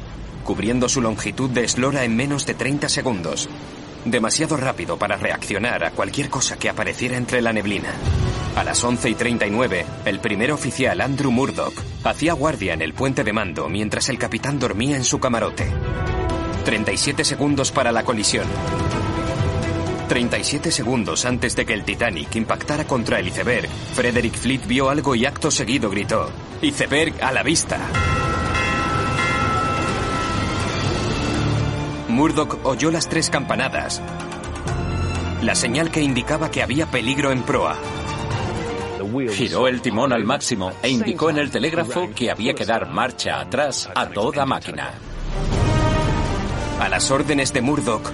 cubriendo 0.49 0.89
su 0.89 0.99
longitud 0.99 1.51
de 1.51 1.63
eslora 1.63 2.03
en 2.03 2.15
menos 2.15 2.47
de 2.47 2.55
30 2.55 2.89
segundos. 2.89 3.47
Demasiado 4.03 4.57
rápido 4.57 4.97
para 4.97 5.15
reaccionar 5.15 5.83
a 5.83 5.91
cualquier 5.91 6.31
cosa 6.31 6.57
que 6.57 6.69
apareciera 6.69 7.17
entre 7.17 7.43
la 7.43 7.53
neblina. 7.53 7.93
A 8.55 8.63
las 8.63 8.83
11 8.83 9.11
y 9.11 9.13
39, 9.13 9.85
el 10.05 10.19
primer 10.19 10.51
oficial 10.51 11.01
Andrew 11.01 11.29
Murdoch 11.29 11.75
hacía 12.03 12.33
guardia 12.33 12.73
en 12.73 12.81
el 12.81 12.95
puente 12.95 13.23
de 13.23 13.31
mando 13.31 13.69
mientras 13.69 14.09
el 14.09 14.17
capitán 14.17 14.57
dormía 14.57 14.97
en 14.97 15.03
su 15.03 15.19
camarote. 15.19 15.67
37 16.65 17.23
segundos 17.25 17.71
para 17.71 17.91
la 17.91 18.03
colisión. 18.03 18.47
37 20.07 20.71
segundos 20.71 21.25
antes 21.25 21.55
de 21.55 21.67
que 21.67 21.75
el 21.75 21.83
Titanic 21.83 22.35
impactara 22.35 22.87
contra 22.87 23.19
el 23.19 23.27
iceberg, 23.27 23.69
Frederick 23.93 24.33
Fleet 24.33 24.65
vio 24.65 24.89
algo 24.89 25.13
y 25.13 25.27
acto 25.27 25.51
seguido 25.51 25.91
gritó, 25.91 26.31
Iceberg 26.63 27.23
a 27.23 27.31
la 27.31 27.43
vista. 27.43 27.77
Murdoch 32.19 32.59
oyó 32.65 32.91
las 32.91 33.07
tres 33.07 33.29
campanadas, 33.29 34.01
la 35.41 35.55
señal 35.55 35.89
que 35.89 36.01
indicaba 36.01 36.51
que 36.51 36.61
había 36.61 36.85
peligro 36.85 37.31
en 37.31 37.43
proa. 37.43 37.77
Giró 39.31 39.69
el 39.69 39.79
timón 39.79 40.11
al 40.11 40.25
máximo 40.25 40.73
e 40.83 40.89
indicó 40.89 41.29
en 41.29 41.37
el 41.37 41.49
telégrafo 41.49 42.09
que 42.13 42.29
había 42.29 42.53
que 42.53 42.65
dar 42.65 42.89
marcha 42.89 43.39
atrás 43.39 43.89
a 43.95 44.09
toda 44.09 44.45
máquina. 44.45 44.95
A 46.81 46.89
las 46.89 47.09
órdenes 47.09 47.53
de 47.53 47.61
Murdoch, 47.61 48.11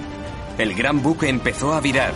el 0.56 0.76
gran 0.76 1.02
buque 1.02 1.28
empezó 1.28 1.74
a 1.74 1.80
virar, 1.80 2.12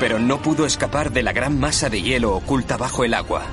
pero 0.00 0.18
no 0.18 0.40
pudo 0.40 0.64
escapar 0.64 1.10
de 1.10 1.22
la 1.22 1.32
gran 1.32 1.58
masa 1.58 1.88
de 1.88 2.00
hielo 2.02 2.34
oculta 2.34 2.76
bajo 2.76 3.04
el 3.04 3.14
agua. 3.14 3.46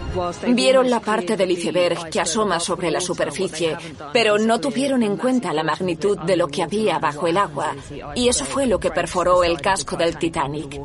Vieron 0.47 0.89
la 0.89 0.99
parte 0.99 1.35
del 1.35 1.51
iceberg 1.51 2.09
que 2.09 2.21
asoma 2.21 2.59
sobre 2.59 2.91
la 2.91 3.01
superficie, 3.01 3.77
pero 4.13 4.37
no 4.37 4.59
tuvieron 4.59 5.03
en 5.03 5.17
cuenta 5.17 5.53
la 5.53 5.63
magnitud 5.63 6.17
de 6.19 6.37
lo 6.37 6.47
que 6.47 6.63
había 6.63 6.99
bajo 6.99 7.27
el 7.27 7.37
agua, 7.37 7.75
y 8.15 8.27
eso 8.27 8.45
fue 8.45 8.67
lo 8.67 8.79
que 8.79 8.91
perforó 8.91 9.43
el 9.43 9.59
casco 9.59 9.95
del 9.97 10.17
Titanic. 10.17 10.79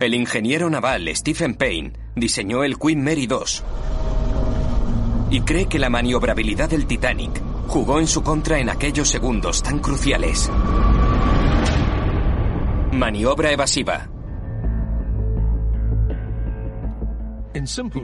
El 0.00 0.12
ingeniero 0.12 0.68
naval 0.68 1.08
Stephen 1.14 1.54
Payne 1.54 1.92
diseñó 2.14 2.62
el 2.62 2.78
Queen 2.78 3.02
Mary 3.02 3.26
II 3.30 4.03
y 5.34 5.40
cree 5.40 5.66
que 5.66 5.80
la 5.80 5.90
maniobrabilidad 5.90 6.70
del 6.70 6.86
Titanic 6.86 7.42
jugó 7.66 7.98
en 7.98 8.06
su 8.06 8.22
contra 8.22 8.60
en 8.60 8.70
aquellos 8.70 9.08
segundos 9.08 9.64
tan 9.64 9.80
cruciales. 9.80 10.48
Maniobra 12.92 13.50
evasiva. 13.50 14.08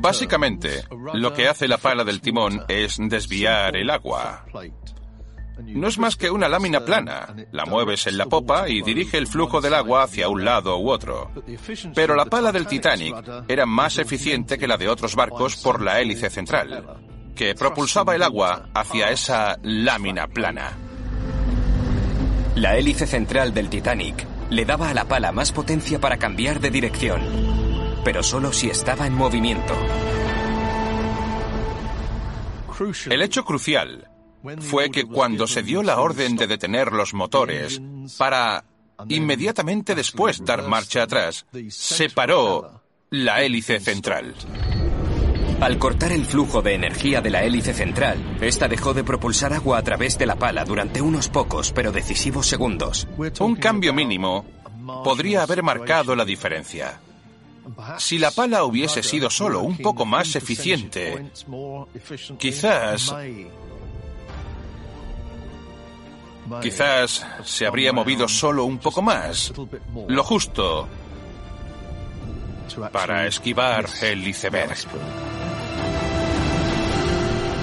Básicamente, 0.01 0.83
lo 1.15 1.33
que 1.33 1.47
hace 1.47 1.69
la 1.69 1.79
pala 1.79 2.03
del 2.03 2.21
timón 2.21 2.65
es 2.67 2.97
desviar 2.99 3.77
el 3.77 3.91
agua. 3.91 4.45
No 5.63 5.87
es 5.87 5.99
más 5.99 6.17
que 6.17 6.31
una 6.31 6.49
lámina 6.49 6.85
plana. 6.85 7.33
La 7.53 7.65
mueves 7.65 8.09
en 8.09 8.19
la 8.19 8.27
popa 8.27 8.69
y 8.69 8.83
dirige 8.83 9.19
el 9.19 9.29
flujo 9.29 9.61
del 9.61 9.75
agua 9.75 10.03
hacia 10.03 10.29
un 10.29 10.45
lado 10.45 10.79
u 10.79 10.91
otro. 10.91 11.31
Pero 11.95 12.17
la 12.17 12.25
pala 12.25 12.51
del 12.51 12.67
Titanic 12.67 13.15
era 13.47 13.67
más 13.67 13.99
eficiente 13.99 14.59
que 14.59 14.67
la 14.67 14.77
de 14.77 14.89
otros 14.89 15.15
barcos 15.15 15.55
por 15.57 15.81
la 15.81 16.01
hélice 16.01 16.29
central, 16.29 17.10
que 17.35 17.55
propulsaba 17.55 18.15
el 18.15 18.23
agua 18.23 18.69
hacia 18.75 19.11
esa 19.11 19.59
lámina 19.63 20.27
plana. 20.27 20.77
La 22.57 22.77
hélice 22.77 23.07
central 23.07 23.55
del 23.55 23.69
Titanic 23.71 24.27
le 24.51 24.65
daba 24.65 24.91
a 24.91 24.95
la 24.95 25.07
pala 25.07 25.33
más 25.33 25.53
potencia 25.53 26.01
para 26.01 26.19
cambiar 26.19 26.61
de 26.61 26.71
dirección, 26.71 27.23
pero 28.05 28.23
solo 28.23 28.53
si 28.53 28.69
estaba 28.69 29.07
en 29.07 29.15
movimiento. 29.15 29.75
El 33.11 33.23
hecho 33.23 33.45
crucial 33.45 34.09
fue 34.59 34.91
que 34.91 35.05
cuando 35.05 35.47
se 35.47 35.63
dio 35.63 35.83
la 35.83 36.01
orden 36.01 36.37
de 36.37 36.47
detener 36.47 36.93
los 36.93 37.13
motores 37.15 37.81
para 38.19 38.65
inmediatamente 39.09 39.95
después 39.95 40.45
dar 40.45 40.67
marcha 40.67 41.03
atrás, 41.03 41.47
se 41.69 42.11
paró 42.11 42.83
la 43.11 43.43
hélice 43.43 43.81
central. 43.81 44.35
Al 45.61 45.79
cortar 45.79 46.13
el 46.13 46.25
flujo 46.25 46.63
de 46.63 46.75
energía 46.75 47.21
de 47.21 47.29
la 47.29 47.43
hélice 47.45 47.75
central, 47.75 48.39
esta 48.41 48.67
dejó 48.67 48.95
de 48.95 49.05
propulsar 49.05 49.53
agua 49.53 49.77
a 49.77 49.83
través 49.83 50.17
de 50.17 50.25
la 50.25 50.37
pala 50.37 50.65
durante 50.65 51.03
unos 51.03 51.29
pocos 51.29 51.73
pero 51.73 51.93
decisivos 51.93 52.47
segundos. 52.47 53.07
Un 53.41 53.57
cambio 53.57 53.93
mínimo 53.93 54.47
podría 55.05 55.43
haber 55.43 55.63
marcado 55.63 56.17
la 56.17 56.25
diferencia. 56.25 56.99
Si 57.99 58.19
la 58.19 58.31
pala 58.31 58.65
hubiese 58.65 59.03
sido 59.03 59.29
solo 59.29 59.61
un 59.61 59.77
poco 59.77 60.07
más 60.07 60.35
eficiente, 60.35 61.31
quizás 62.39 63.15
Quizás 66.63 67.25
se 67.45 67.65
habría 67.65 67.93
movido 67.93 68.27
solo 68.27 68.65
un 68.65 68.79
poco 68.79 69.03
más, 69.03 69.53
lo 70.09 70.25
justo 70.25 70.89
para 72.93 73.27
esquivar 73.27 73.87
el 74.03 74.27
iceberg. 74.27 74.77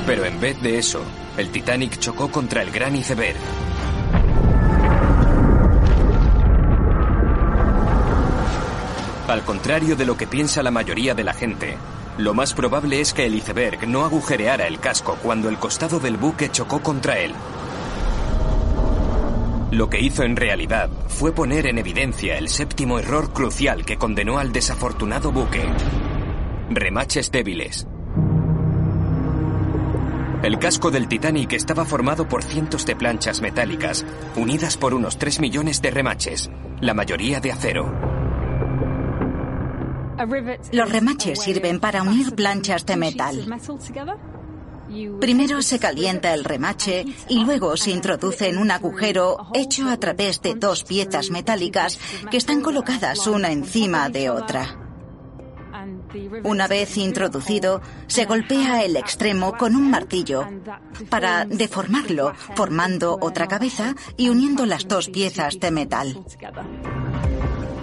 Pero 0.07 0.23
en 0.23 0.39
vez 0.39 0.59
de 0.61 0.77
eso, 0.77 1.01
el 1.35 1.51
Titanic 1.51 1.99
chocó 1.99 2.31
contra 2.31 2.61
el 2.61 2.71
gran 2.71 2.95
iceberg. 2.95 3.35
Al 9.27 9.43
contrario 9.43 9.97
de 9.97 10.05
lo 10.05 10.15
que 10.15 10.25
piensa 10.25 10.63
la 10.63 10.71
mayoría 10.71 11.13
de 11.13 11.25
la 11.25 11.33
gente, 11.33 11.75
lo 12.17 12.33
más 12.33 12.53
probable 12.53 13.01
es 13.01 13.13
que 13.13 13.25
el 13.25 13.35
iceberg 13.35 13.85
no 13.85 14.05
agujereara 14.05 14.65
el 14.65 14.79
casco 14.79 15.17
cuando 15.21 15.49
el 15.49 15.57
costado 15.57 15.99
del 15.99 16.15
buque 16.15 16.49
chocó 16.49 16.81
contra 16.81 17.19
él. 17.19 17.33
Lo 19.71 19.89
que 19.89 19.99
hizo 19.99 20.23
en 20.23 20.37
realidad 20.37 20.89
fue 21.09 21.33
poner 21.33 21.67
en 21.67 21.79
evidencia 21.79 22.37
el 22.37 22.47
séptimo 22.47 22.97
error 22.97 23.33
crucial 23.33 23.83
que 23.83 23.97
condenó 23.97 24.39
al 24.39 24.53
desafortunado 24.53 25.33
buque. 25.33 25.65
Remaches 26.69 27.29
débiles. 27.29 27.85
El 30.43 30.59
casco 30.59 30.91
del 30.91 31.07
Titanic 31.07 31.53
estaba 31.53 31.83
formado 31.83 32.27
por 32.27 32.43
cientos 32.43 32.85
de 32.85 32.95
planchas 32.95 33.41
metálicas, 33.41 34.05
unidas 34.35 34.77
por 34.77 34.93
unos 34.93 35.17
3 35.17 35.39
millones 35.39 35.81
de 35.81 35.89
remaches, 35.89 36.51
la 36.79 36.93
mayoría 36.93 37.39
de 37.39 37.51
acero. 37.51 37.91
Los 40.71 40.91
remaches 40.91 41.41
sirven 41.41 41.79
para 41.79 42.03
unir 42.03 42.35
planchas 42.35 42.85
de 42.85 42.97
metal. 42.97 43.45
Primero 45.19 45.61
se 45.61 45.79
calienta 45.79 46.33
el 46.33 46.43
remache 46.43 47.05
y 47.27 47.43
luego 47.43 47.75
se 47.75 47.91
introduce 47.91 48.47
en 48.47 48.59
un 48.59 48.71
agujero 48.71 49.49
hecho 49.53 49.89
a 49.89 49.97
través 49.97 50.41
de 50.41 50.53
dos 50.53 50.83
piezas 50.83 51.31
metálicas 51.31 51.99
que 52.29 52.37
están 52.37 52.61
colocadas 52.61 53.25
una 53.27 53.51
encima 53.51 54.09
de 54.09 54.29
otra. 54.29 54.86
Una 56.43 56.67
vez 56.67 56.97
introducido, 56.97 57.81
se 58.07 58.25
golpea 58.25 58.83
el 58.83 58.95
extremo 58.95 59.57
con 59.57 59.75
un 59.75 59.89
martillo 59.89 60.47
para 61.09 61.45
deformarlo, 61.45 62.33
formando 62.55 63.17
otra 63.21 63.47
cabeza 63.47 63.95
y 64.15 64.29
uniendo 64.29 64.65
las 64.65 64.87
dos 64.87 65.09
piezas 65.09 65.59
de 65.59 65.71
metal. 65.71 66.23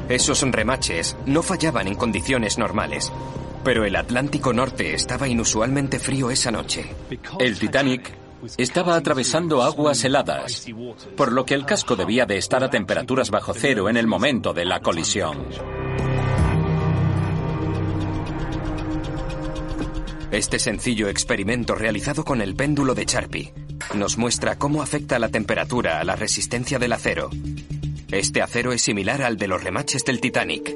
Esos 0.08 0.42
remaches 0.42 1.16
no 1.26 1.42
fallaban 1.42 1.88
en 1.88 1.94
condiciones 1.94 2.58
normales, 2.58 3.10
pero 3.64 3.84
el 3.84 3.96
Atlántico 3.96 4.52
Norte 4.52 4.94
estaba 4.94 5.26
inusualmente 5.26 5.98
frío 5.98 6.30
esa 6.30 6.50
noche. 6.50 6.84
El 7.38 7.58
Titanic 7.58 8.12
estaba 8.58 8.96
atravesando 8.96 9.62
aguas 9.62 10.04
heladas, 10.04 10.66
por 11.16 11.32
lo 11.32 11.46
que 11.46 11.54
el 11.54 11.64
casco 11.64 11.96
debía 11.96 12.26
de 12.26 12.36
estar 12.36 12.62
a 12.62 12.70
temperaturas 12.70 13.30
bajo 13.30 13.54
cero 13.54 13.88
en 13.88 13.96
el 13.96 14.06
momento 14.06 14.52
de 14.52 14.66
la 14.66 14.80
colisión. 14.80 15.46
Este 20.34 20.58
sencillo 20.58 21.08
experimento 21.08 21.76
realizado 21.76 22.24
con 22.24 22.40
el 22.40 22.56
péndulo 22.56 22.96
de 22.96 23.06
Charpy 23.06 23.52
nos 23.94 24.18
muestra 24.18 24.58
cómo 24.58 24.82
afecta 24.82 25.20
la 25.20 25.28
temperatura 25.28 26.00
a 26.00 26.04
la 26.04 26.16
resistencia 26.16 26.80
del 26.80 26.92
acero. 26.92 27.30
Este 28.10 28.42
acero 28.42 28.72
es 28.72 28.82
similar 28.82 29.22
al 29.22 29.36
de 29.36 29.46
los 29.46 29.62
remaches 29.62 30.04
del 30.04 30.20
Titanic. 30.20 30.74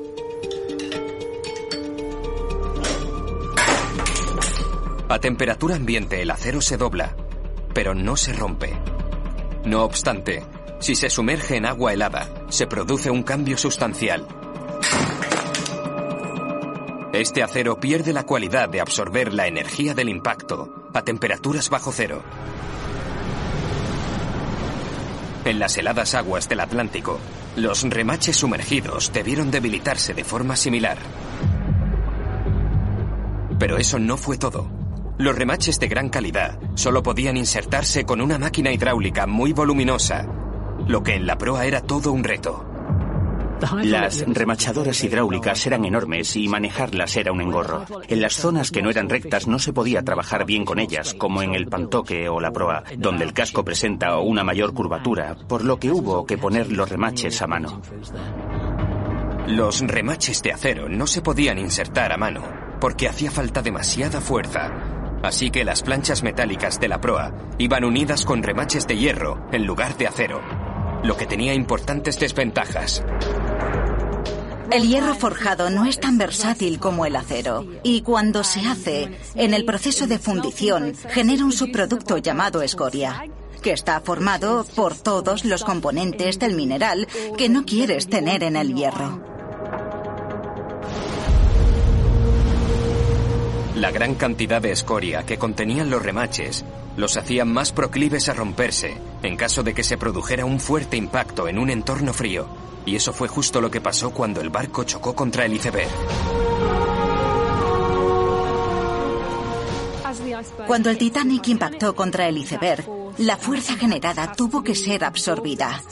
A 5.08 5.18
temperatura 5.18 5.74
ambiente 5.74 6.22
el 6.22 6.30
acero 6.30 6.60
se 6.60 6.76
dobla, 6.76 7.16
pero 7.74 7.96
no 7.96 8.16
se 8.16 8.34
rompe. 8.34 8.78
No 9.64 9.82
obstante, 9.82 10.44
si 10.78 10.94
se 10.94 11.10
sumerge 11.10 11.56
en 11.56 11.66
agua 11.66 11.92
helada, 11.92 12.46
se 12.48 12.68
produce 12.68 13.10
un 13.10 13.24
cambio 13.24 13.58
sustancial. 13.58 14.24
Este 17.12 17.42
acero 17.42 17.80
pierde 17.80 18.12
la 18.12 18.26
cualidad 18.26 18.68
de 18.68 18.82
absorber 18.82 19.32
la 19.32 19.46
energía 19.46 19.94
del 19.94 20.10
impacto 20.10 20.90
a 20.92 21.02
temperaturas 21.02 21.70
bajo 21.70 21.90
cero. 21.90 22.22
En 25.46 25.58
las 25.58 25.78
heladas 25.78 26.14
aguas 26.14 26.50
del 26.50 26.60
Atlántico, 26.60 27.18
los 27.56 27.82
remaches 27.82 28.36
sumergidos 28.36 29.10
debieron 29.10 29.50
debilitarse 29.50 30.12
de 30.12 30.22
forma 30.22 30.54
similar. 30.54 30.98
Pero 33.58 33.78
eso 33.78 33.98
no 33.98 34.18
fue 34.18 34.36
todo. 34.36 34.70
Los 35.16 35.34
remaches 35.34 35.80
de 35.80 35.88
gran 35.88 36.10
calidad 36.10 36.60
solo 36.74 37.02
podían 37.02 37.38
insertarse 37.38 38.04
con 38.04 38.20
una 38.20 38.38
máquina 38.38 38.70
hidráulica 38.70 39.26
muy 39.26 39.54
voluminosa, 39.54 40.26
lo 40.86 41.02
que 41.02 41.14
en 41.14 41.26
la 41.26 41.38
proa 41.38 41.64
era 41.64 41.80
todo 41.80 42.12
un 42.12 42.22
reto. 42.22 42.67
Las 43.82 44.24
remachadoras 44.26 45.02
hidráulicas 45.02 45.66
eran 45.66 45.84
enormes 45.84 46.36
y 46.36 46.48
manejarlas 46.48 47.16
era 47.16 47.32
un 47.32 47.40
engorro. 47.40 47.84
En 48.08 48.20
las 48.20 48.34
zonas 48.34 48.70
que 48.70 48.82
no 48.82 48.90
eran 48.90 49.08
rectas 49.08 49.46
no 49.46 49.58
se 49.58 49.72
podía 49.72 50.02
trabajar 50.02 50.44
bien 50.44 50.64
con 50.64 50.78
ellas, 50.78 51.14
como 51.14 51.42
en 51.42 51.54
el 51.54 51.66
pantoque 51.66 52.28
o 52.28 52.40
la 52.40 52.52
proa, 52.52 52.84
donde 52.96 53.24
el 53.24 53.32
casco 53.32 53.64
presenta 53.64 54.18
una 54.18 54.44
mayor 54.44 54.74
curvatura, 54.74 55.36
por 55.48 55.64
lo 55.64 55.78
que 55.78 55.90
hubo 55.90 56.24
que 56.26 56.38
poner 56.38 56.70
los 56.70 56.88
remaches 56.88 57.42
a 57.42 57.46
mano. 57.46 57.80
Los 59.46 59.80
remaches 59.80 60.42
de 60.42 60.52
acero 60.52 60.88
no 60.88 61.06
se 61.06 61.22
podían 61.22 61.58
insertar 61.58 62.12
a 62.12 62.18
mano, 62.18 62.42
porque 62.80 63.08
hacía 63.08 63.30
falta 63.30 63.62
demasiada 63.62 64.20
fuerza. 64.20 64.70
Así 65.22 65.50
que 65.50 65.64
las 65.64 65.82
planchas 65.82 66.22
metálicas 66.22 66.78
de 66.78 66.88
la 66.88 67.00
proa 67.00 67.32
iban 67.58 67.84
unidas 67.84 68.24
con 68.24 68.42
remaches 68.42 68.86
de 68.86 68.96
hierro 68.96 69.48
en 69.50 69.66
lugar 69.66 69.96
de 69.96 70.06
acero, 70.06 70.40
lo 71.02 71.16
que 71.16 71.26
tenía 71.26 71.54
importantes 71.54 72.18
desventajas. 72.20 73.02
El 74.70 74.86
hierro 74.86 75.14
forjado 75.14 75.70
no 75.70 75.86
es 75.86 75.98
tan 75.98 76.18
versátil 76.18 76.78
como 76.78 77.06
el 77.06 77.16
acero 77.16 77.66
y 77.82 78.02
cuando 78.02 78.44
se 78.44 78.60
hace, 78.60 79.10
en 79.34 79.54
el 79.54 79.64
proceso 79.64 80.06
de 80.06 80.18
fundición, 80.18 80.94
genera 81.08 81.44
un 81.44 81.52
subproducto 81.52 82.18
llamado 82.18 82.60
escoria, 82.60 83.24
que 83.62 83.72
está 83.72 84.00
formado 84.00 84.66
por 84.76 84.94
todos 84.94 85.46
los 85.46 85.64
componentes 85.64 86.38
del 86.38 86.54
mineral 86.54 87.08
que 87.38 87.48
no 87.48 87.64
quieres 87.64 88.08
tener 88.08 88.42
en 88.42 88.56
el 88.56 88.74
hierro. 88.74 89.22
La 93.74 93.90
gran 93.90 94.16
cantidad 94.16 94.60
de 94.60 94.72
escoria 94.72 95.24
que 95.24 95.38
contenían 95.38 95.88
los 95.88 96.02
remaches 96.02 96.64
los 96.98 97.16
hacían 97.16 97.52
más 97.52 97.70
proclives 97.70 98.28
a 98.28 98.34
romperse 98.34 98.96
en 99.22 99.36
caso 99.36 99.62
de 99.62 99.72
que 99.72 99.84
se 99.84 99.96
produjera 99.96 100.44
un 100.44 100.58
fuerte 100.58 100.96
impacto 100.96 101.46
en 101.46 101.58
un 101.58 101.70
entorno 101.70 102.12
frío. 102.12 102.48
Y 102.84 102.96
eso 102.96 103.12
fue 103.12 103.28
justo 103.28 103.60
lo 103.60 103.70
que 103.70 103.80
pasó 103.80 104.10
cuando 104.10 104.40
el 104.40 104.50
barco 104.50 104.82
chocó 104.82 105.14
contra 105.14 105.44
el 105.44 105.52
iceberg. 105.54 105.88
Cuando 110.66 110.90
el 110.90 110.98
Titanic 110.98 111.48
impactó 111.48 111.94
contra 111.94 112.28
el 112.28 112.38
iceberg, 112.38 112.84
la 113.18 113.36
fuerza 113.36 113.74
generada 113.74 114.32
tuvo 114.32 114.62
que 114.62 114.74
ser 114.74 115.04
absorbida. 115.04 115.82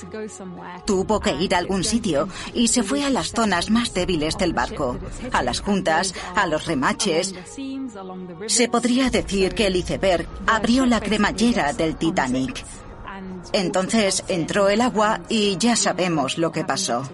Tuvo 0.85 1.21
que 1.21 1.35
ir 1.35 1.55
a 1.55 1.59
algún 1.59 1.85
sitio 1.85 2.29
y 2.55 2.69
se 2.69 2.83
fue 2.83 3.05
a 3.05 3.11
las 3.11 3.33
zonas 3.33 3.71
más 3.71 3.93
débiles 3.95 4.39
del 4.39 4.53
barco, 4.53 4.99
a 5.33 5.43
las 5.43 5.61
juntas, 5.61 6.15
a 6.35 6.47
los 6.47 6.67
remaches. 6.67 7.35
Se 8.47 8.69
podría 8.69 9.11
decir 9.11 9.55
que 9.55 9.67
el 9.67 9.77
iceberg 9.77 10.27
abrió 10.47 10.87
la 10.87 11.01
cremallera 11.01 11.73
del 11.73 11.97
Titanic. 11.97 12.65
Entonces 13.53 14.25
entró 14.29 14.69
el 14.69 14.81
agua 14.81 15.21
y 15.29 15.57
ya 15.59 15.77
sabemos 15.77 16.39
lo 16.39 16.53
que 16.53 16.65
pasó. 16.65 17.09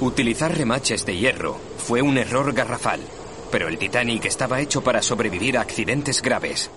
Utilizar 0.00 0.54
remaches 0.54 1.06
de 1.06 1.16
hierro 1.16 1.58
fue 1.78 2.02
un 2.02 2.18
error 2.18 2.52
garrafal, 2.52 3.00
pero 3.50 3.66
el 3.66 3.78
Titanic 3.78 4.26
estaba 4.26 4.60
hecho 4.60 4.82
para 4.82 5.00
sobrevivir 5.00 5.56
a 5.56 5.62
accidentes 5.62 6.20
graves. 6.20 6.70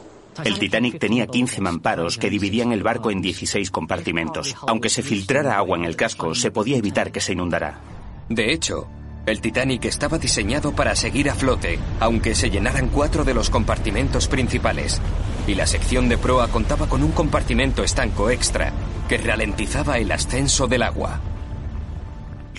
El 0.46 0.58
Titanic 0.58 1.00
tenía 1.00 1.28
15 1.28 1.60
mamparos 1.60 2.18
que 2.18 2.30
dividían 2.30 2.72
el 2.72 2.82
barco 2.82 3.12
en 3.12 3.22
16 3.22 3.72
compartimentos. 3.72 4.56
Aunque 4.68 4.88
se 4.88 5.04
filtrara 5.04 5.58
agua 5.58 5.78
en 5.78 5.84
el 5.84 5.98
casco, 5.98 6.34
se 6.34 6.52
podía 6.52 6.78
evitar 6.78 7.12
que 7.12 7.20
se 7.20 7.34
inundara. 7.34 7.82
De 8.30 8.54
hecho, 8.54 8.88
el 9.26 9.42
Titanic 9.42 9.84
estaba 9.84 10.18
diseñado 10.18 10.72
para 10.72 10.96
seguir 10.96 11.30
a 11.30 11.36
flote, 11.36 11.78
aunque 12.00 12.36
se 12.36 12.50
llenaran 12.50 12.88
cuatro 12.88 13.26
de 13.26 13.34
los 13.34 13.50
compartimentos 13.50 14.30
principales. 14.30 15.02
Y 15.46 15.56
la 15.56 15.68
sección 15.68 16.08
de 16.08 16.18
proa 16.18 16.48
contaba 16.48 16.88
con 16.88 17.04
un 17.04 17.12
compartimento 17.12 17.84
estanco 17.84 18.30
extra 18.30 18.72
que 19.10 19.18
ralentizaba 19.18 19.98
el 19.98 20.10
ascenso 20.14 20.68
del 20.68 20.84
agua. 20.84 21.20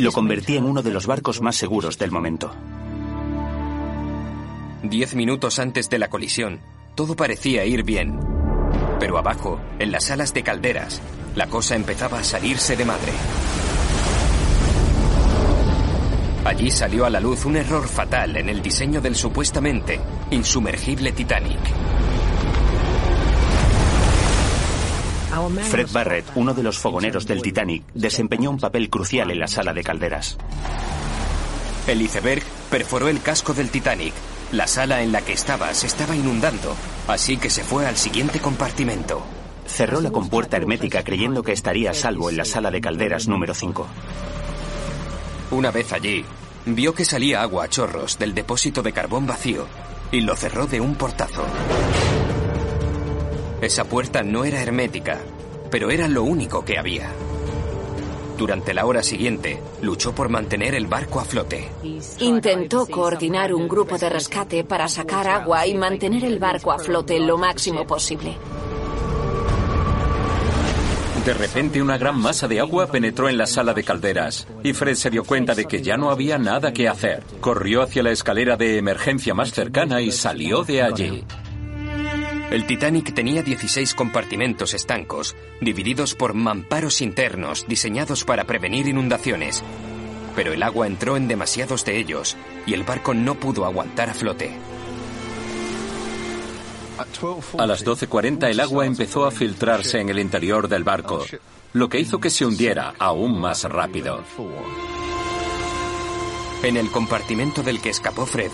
Lo 0.01 0.13
convertía 0.13 0.57
en 0.57 0.65
uno 0.65 0.81
de 0.81 0.93
los 0.93 1.07
barcos 1.07 1.43
más 1.43 1.57
seguros 1.57 1.99
del 1.99 2.11
momento. 2.11 2.51
Diez 4.83 5.15
minutos 5.15 5.59
antes 5.59 5.91
de 5.91 5.99
la 5.99 6.09
colisión, 6.09 6.59
todo 6.95 7.15
parecía 7.15 7.67
ir 7.67 7.83
bien. 7.85 8.19
Pero 8.99 9.19
abajo, 9.19 9.61
en 9.79 9.93
las 9.93 10.05
salas 10.05 10.33
de 10.33 10.43
calderas, 10.43 11.03
la 11.37 11.49
cosa 11.49 11.77
empezaba 11.77 12.21
a 12.21 12.25
salirse 12.25 12.77
de 12.77 12.85
madre. 12.87 13.13
Allí 16.47 16.71
salió 16.71 17.05
a 17.05 17.11
la 17.11 17.21
luz 17.21 17.45
un 17.45 17.57
error 17.57 17.87
fatal 17.87 18.39
en 18.39 18.49
el 18.49 18.63
diseño 18.63 19.03
del 19.03 19.15
supuestamente 19.15 20.01
insumergible 20.31 21.13
Titanic. 21.13 21.61
Fred 25.71 25.89
Barrett, 25.93 26.27
uno 26.35 26.55
de 26.55 26.63
los 26.63 26.79
fogoneros 26.79 27.27
del 27.27 27.43
Titanic, 27.43 27.85
desempeñó 27.95 28.51
un 28.51 28.59
papel 28.59 28.91
crucial 28.91 29.31
en 29.31 29.39
la 29.39 29.47
sala 29.47 29.73
de 29.73 29.85
calderas. 29.85 30.37
El 31.87 32.03
iceberg 32.03 32.43
perforó 32.71 33.09
el 33.09 33.23
casco 33.23 33.55
del 33.55 33.71
Titanic. 33.71 34.13
La 34.53 34.67
sala 34.67 35.03
en 35.03 35.13
la 35.13 35.23
que 35.23 35.33
estaba 35.33 35.73
se 35.75 35.87
estaba 35.87 36.17
inundando, 36.17 36.75
así 37.07 37.37
que 37.37 37.51
se 37.51 37.63
fue 37.63 37.87
al 37.87 37.97
siguiente 37.97 38.41
compartimento. 38.41 39.23
Cerró 39.67 40.01
la 40.01 40.11
compuerta 40.11 40.57
hermética 40.57 41.05
creyendo 41.05 41.45
que 41.45 41.53
estaría 41.53 41.93
a 41.93 41.95
salvo 41.95 42.29
en 42.29 42.37
la 42.37 42.45
sala 42.45 42.73
de 42.73 42.81
calderas 42.81 43.29
número 43.29 43.55
5. 43.55 43.87
Una 45.53 45.71
vez 45.71 45.93
allí, 45.93 46.25
vio 46.67 46.93
que 46.93 47.05
salía 47.05 47.43
agua 47.43 47.65
a 47.65 47.69
chorros 47.69 48.19
del 48.19 48.35
depósito 48.35 48.83
de 48.83 48.93
carbón 48.93 49.27
vacío 49.27 49.67
y 50.11 50.23
lo 50.23 50.35
cerró 50.35 50.67
de 50.67 50.81
un 50.81 50.97
portazo. 50.97 51.45
Esa 53.61 53.85
puerta 53.85 54.23
no 54.23 54.45
era 54.45 54.63
hermética, 54.63 55.19
pero 55.71 55.91
era 55.91 56.09
lo 56.09 56.23
único 56.23 56.65
que 56.65 56.79
había. 56.79 57.11
Durante 58.39 58.73
la 58.73 58.87
hora 58.87 59.03
siguiente, 59.03 59.61
luchó 59.83 60.15
por 60.15 60.31
mantener 60.31 60.75
el 60.75 60.87
barco 60.87 61.21
a 61.21 61.27
flote. 61.27 61.69
Intentó 62.21 62.87
coordinar 62.87 63.53
un 63.53 63.69
grupo 63.69 63.99
de 63.99 64.09
rescate 64.09 64.65
para 64.65 64.89
sacar 64.89 65.29
agua 65.29 65.67
y 65.67 65.75
mantener 65.75 66.25
el 66.25 66.39
barco 66.39 66.73
a 66.73 66.79
flote 66.79 67.21
lo 67.21 67.37
máximo 67.37 67.87
posible. 67.87 68.39
De 71.27 71.35
repente 71.35 71.83
una 71.83 71.99
gran 71.99 72.19
masa 72.19 72.49
de 72.49 72.61
agua 72.61 72.87
penetró 72.87 73.29
en 73.29 73.37
la 73.37 73.47
sala 73.47 73.75
de 73.75 73.85
calderas 73.85 74.49
y 74.63 74.73
Fred 74.73 74.95
se 74.95 75.11
dio 75.11 75.23
cuenta 75.23 75.55
de 75.55 75.67
que 75.67 75.83
ya 75.83 75.99
no 75.99 76.11
había 76.11 76.39
nada 76.39 76.73
que 76.73 76.89
hacer. 76.89 77.23
Corrió 77.43 77.83
hacia 77.83 78.03
la 78.03 78.11
escalera 78.11 78.57
de 78.57 78.79
emergencia 78.79 79.35
más 79.35 79.53
cercana 79.53 80.01
y 80.01 80.13
salió 80.13 80.65
de 80.65 80.83
allí. 80.83 81.25
El 82.51 82.67
Titanic 82.67 83.15
tenía 83.15 83.45
16 83.45 83.95
compartimentos 83.95 84.75
estancos, 84.75 85.37
divididos 85.61 86.17
por 86.17 86.35
mamparos 86.35 87.01
internos 87.01 87.65
diseñados 87.69 88.25
para 88.25 88.43
prevenir 88.43 88.89
inundaciones. 88.89 89.63
Pero 90.35 90.53
el 90.53 90.65
agua 90.65 90.89
entró 90.89 91.17
en 91.17 91.29
demasiados 91.29 91.85
de 91.85 91.99
ellos 91.99 92.37
y 92.67 92.75
el 92.75 92.83
barco 92.83 93.15
no 93.15 93.37
pudo 93.37 93.67
aguantar 93.67 94.11
a 94.11 94.15
flote. 94.15 94.51
A 97.57 97.67
las 97.67 97.87
12.40 97.87 98.51
el 98.51 98.59
agua 98.59 98.85
empezó 98.85 99.27
a 99.27 99.31
filtrarse 99.31 100.01
en 100.01 100.09
el 100.09 100.19
interior 100.19 100.67
del 100.67 100.83
barco, 100.83 101.25
lo 101.73 101.89
que 101.89 102.01
hizo 102.01 102.19
que 102.19 102.31
se 102.31 102.45
hundiera 102.45 102.95
aún 102.99 103.41
más 103.41 103.63
rápido. 103.63 104.25
En 106.65 106.77
el 106.77 106.91
compartimento 106.91 107.63
del 107.63 107.81
que 107.81 107.91
escapó 107.91 108.27
Fred 108.27 108.51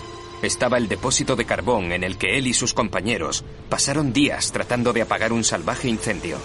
estaba 0.46 0.78
el 0.78 0.88
depósito 0.88 1.36
de 1.36 1.44
carbón 1.44 1.92
en 1.92 2.04
el 2.04 2.16
que 2.16 2.38
él 2.38 2.46
y 2.46 2.54
sus 2.54 2.72
compañeros 2.72 3.44
pasaron 3.68 4.12
días 4.12 4.52
tratando 4.52 4.92
de 4.92 5.02
apagar 5.02 5.32
un 5.32 5.44
salvaje 5.44 5.88
incendio. 5.88 6.38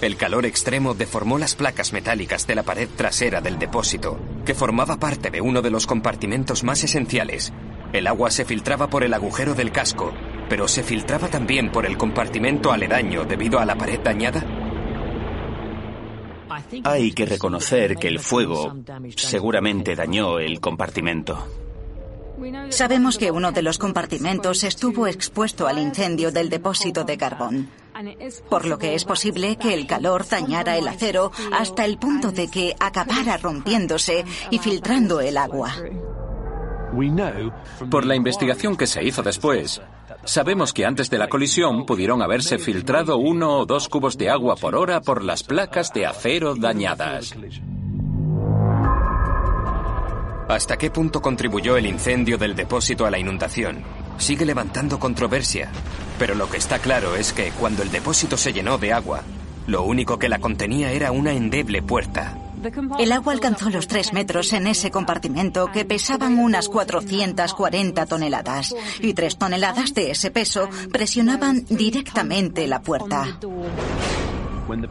El 0.00 0.16
calor 0.16 0.44
extremo 0.44 0.94
deformó 0.94 1.38
las 1.38 1.54
placas 1.54 1.92
metálicas 1.92 2.46
de 2.46 2.54
la 2.54 2.62
pared 2.62 2.88
trasera 2.94 3.40
del 3.40 3.58
depósito, 3.58 4.18
que 4.44 4.54
formaba 4.54 4.98
parte 4.98 5.30
de 5.30 5.40
uno 5.40 5.62
de 5.62 5.70
los 5.70 5.86
compartimentos 5.86 6.64
más 6.64 6.84
esenciales. 6.84 7.52
El 7.92 8.06
agua 8.06 8.30
se 8.30 8.44
filtraba 8.44 8.88
por 8.88 9.04
el 9.04 9.14
agujero 9.14 9.54
del 9.54 9.72
casco, 9.72 10.12
pero 10.48 10.68
se 10.68 10.82
filtraba 10.82 11.28
también 11.28 11.70
por 11.70 11.86
el 11.86 11.96
compartimento 11.96 12.72
aledaño 12.72 13.24
debido 13.24 13.60
a 13.60 13.64
la 13.64 13.76
pared 13.76 14.00
dañada. 14.00 14.44
Hay 16.84 17.12
que 17.12 17.26
reconocer 17.26 17.96
que 17.96 18.08
el 18.08 18.18
fuego 18.18 18.74
seguramente 19.16 19.94
dañó 19.94 20.38
el 20.38 20.60
compartimento. 20.60 21.63
Sabemos 22.70 23.18
que 23.18 23.30
uno 23.30 23.52
de 23.52 23.62
los 23.62 23.78
compartimentos 23.78 24.64
estuvo 24.64 25.06
expuesto 25.06 25.66
al 25.66 25.78
incendio 25.78 26.32
del 26.32 26.50
depósito 26.50 27.04
de 27.04 27.16
carbón, 27.16 27.70
por 28.48 28.66
lo 28.66 28.78
que 28.78 28.94
es 28.94 29.04
posible 29.04 29.56
que 29.56 29.74
el 29.74 29.86
calor 29.86 30.26
dañara 30.28 30.76
el 30.76 30.88
acero 30.88 31.30
hasta 31.52 31.84
el 31.84 31.98
punto 31.98 32.32
de 32.32 32.48
que 32.48 32.74
acabara 32.80 33.36
rompiéndose 33.36 34.24
y 34.50 34.58
filtrando 34.58 35.20
el 35.20 35.36
agua. 35.36 35.74
Por 37.90 38.06
la 38.06 38.14
investigación 38.14 38.76
que 38.76 38.86
se 38.86 39.02
hizo 39.04 39.22
después, 39.22 39.82
sabemos 40.24 40.72
que 40.72 40.86
antes 40.86 41.10
de 41.10 41.18
la 41.18 41.28
colisión 41.28 41.86
pudieron 41.86 42.22
haberse 42.22 42.58
filtrado 42.58 43.16
uno 43.16 43.58
o 43.58 43.66
dos 43.66 43.88
cubos 43.88 44.16
de 44.16 44.30
agua 44.30 44.56
por 44.56 44.74
hora 44.74 45.00
por 45.00 45.24
las 45.24 45.42
placas 45.42 45.92
de 45.92 46.06
acero 46.06 46.54
dañadas. 46.54 47.34
¿Hasta 50.48 50.76
qué 50.76 50.90
punto 50.90 51.22
contribuyó 51.22 51.78
el 51.78 51.86
incendio 51.86 52.36
del 52.36 52.54
depósito 52.54 53.06
a 53.06 53.10
la 53.10 53.18
inundación? 53.18 53.82
Sigue 54.18 54.44
levantando 54.44 54.98
controversia, 54.98 55.70
pero 56.18 56.34
lo 56.34 56.50
que 56.50 56.58
está 56.58 56.78
claro 56.80 57.16
es 57.16 57.32
que 57.32 57.50
cuando 57.52 57.82
el 57.82 57.90
depósito 57.90 58.36
se 58.36 58.52
llenó 58.52 58.76
de 58.76 58.92
agua, 58.92 59.22
lo 59.66 59.82
único 59.84 60.18
que 60.18 60.28
la 60.28 60.40
contenía 60.40 60.92
era 60.92 61.12
una 61.12 61.32
endeble 61.32 61.80
puerta. 61.80 62.38
El 62.98 63.12
agua 63.12 63.32
alcanzó 63.32 63.70
los 63.70 63.88
tres 63.88 64.12
metros 64.12 64.52
en 64.52 64.66
ese 64.66 64.90
compartimento 64.90 65.70
que 65.72 65.86
pesaban 65.86 66.38
unas 66.38 66.68
440 66.68 68.06
toneladas 68.06 68.74
y 69.00 69.14
tres 69.14 69.38
toneladas 69.38 69.94
de 69.94 70.10
ese 70.10 70.30
peso 70.30 70.68
presionaban 70.92 71.64
directamente 71.68 72.66
la 72.66 72.80
puerta. 72.80 73.38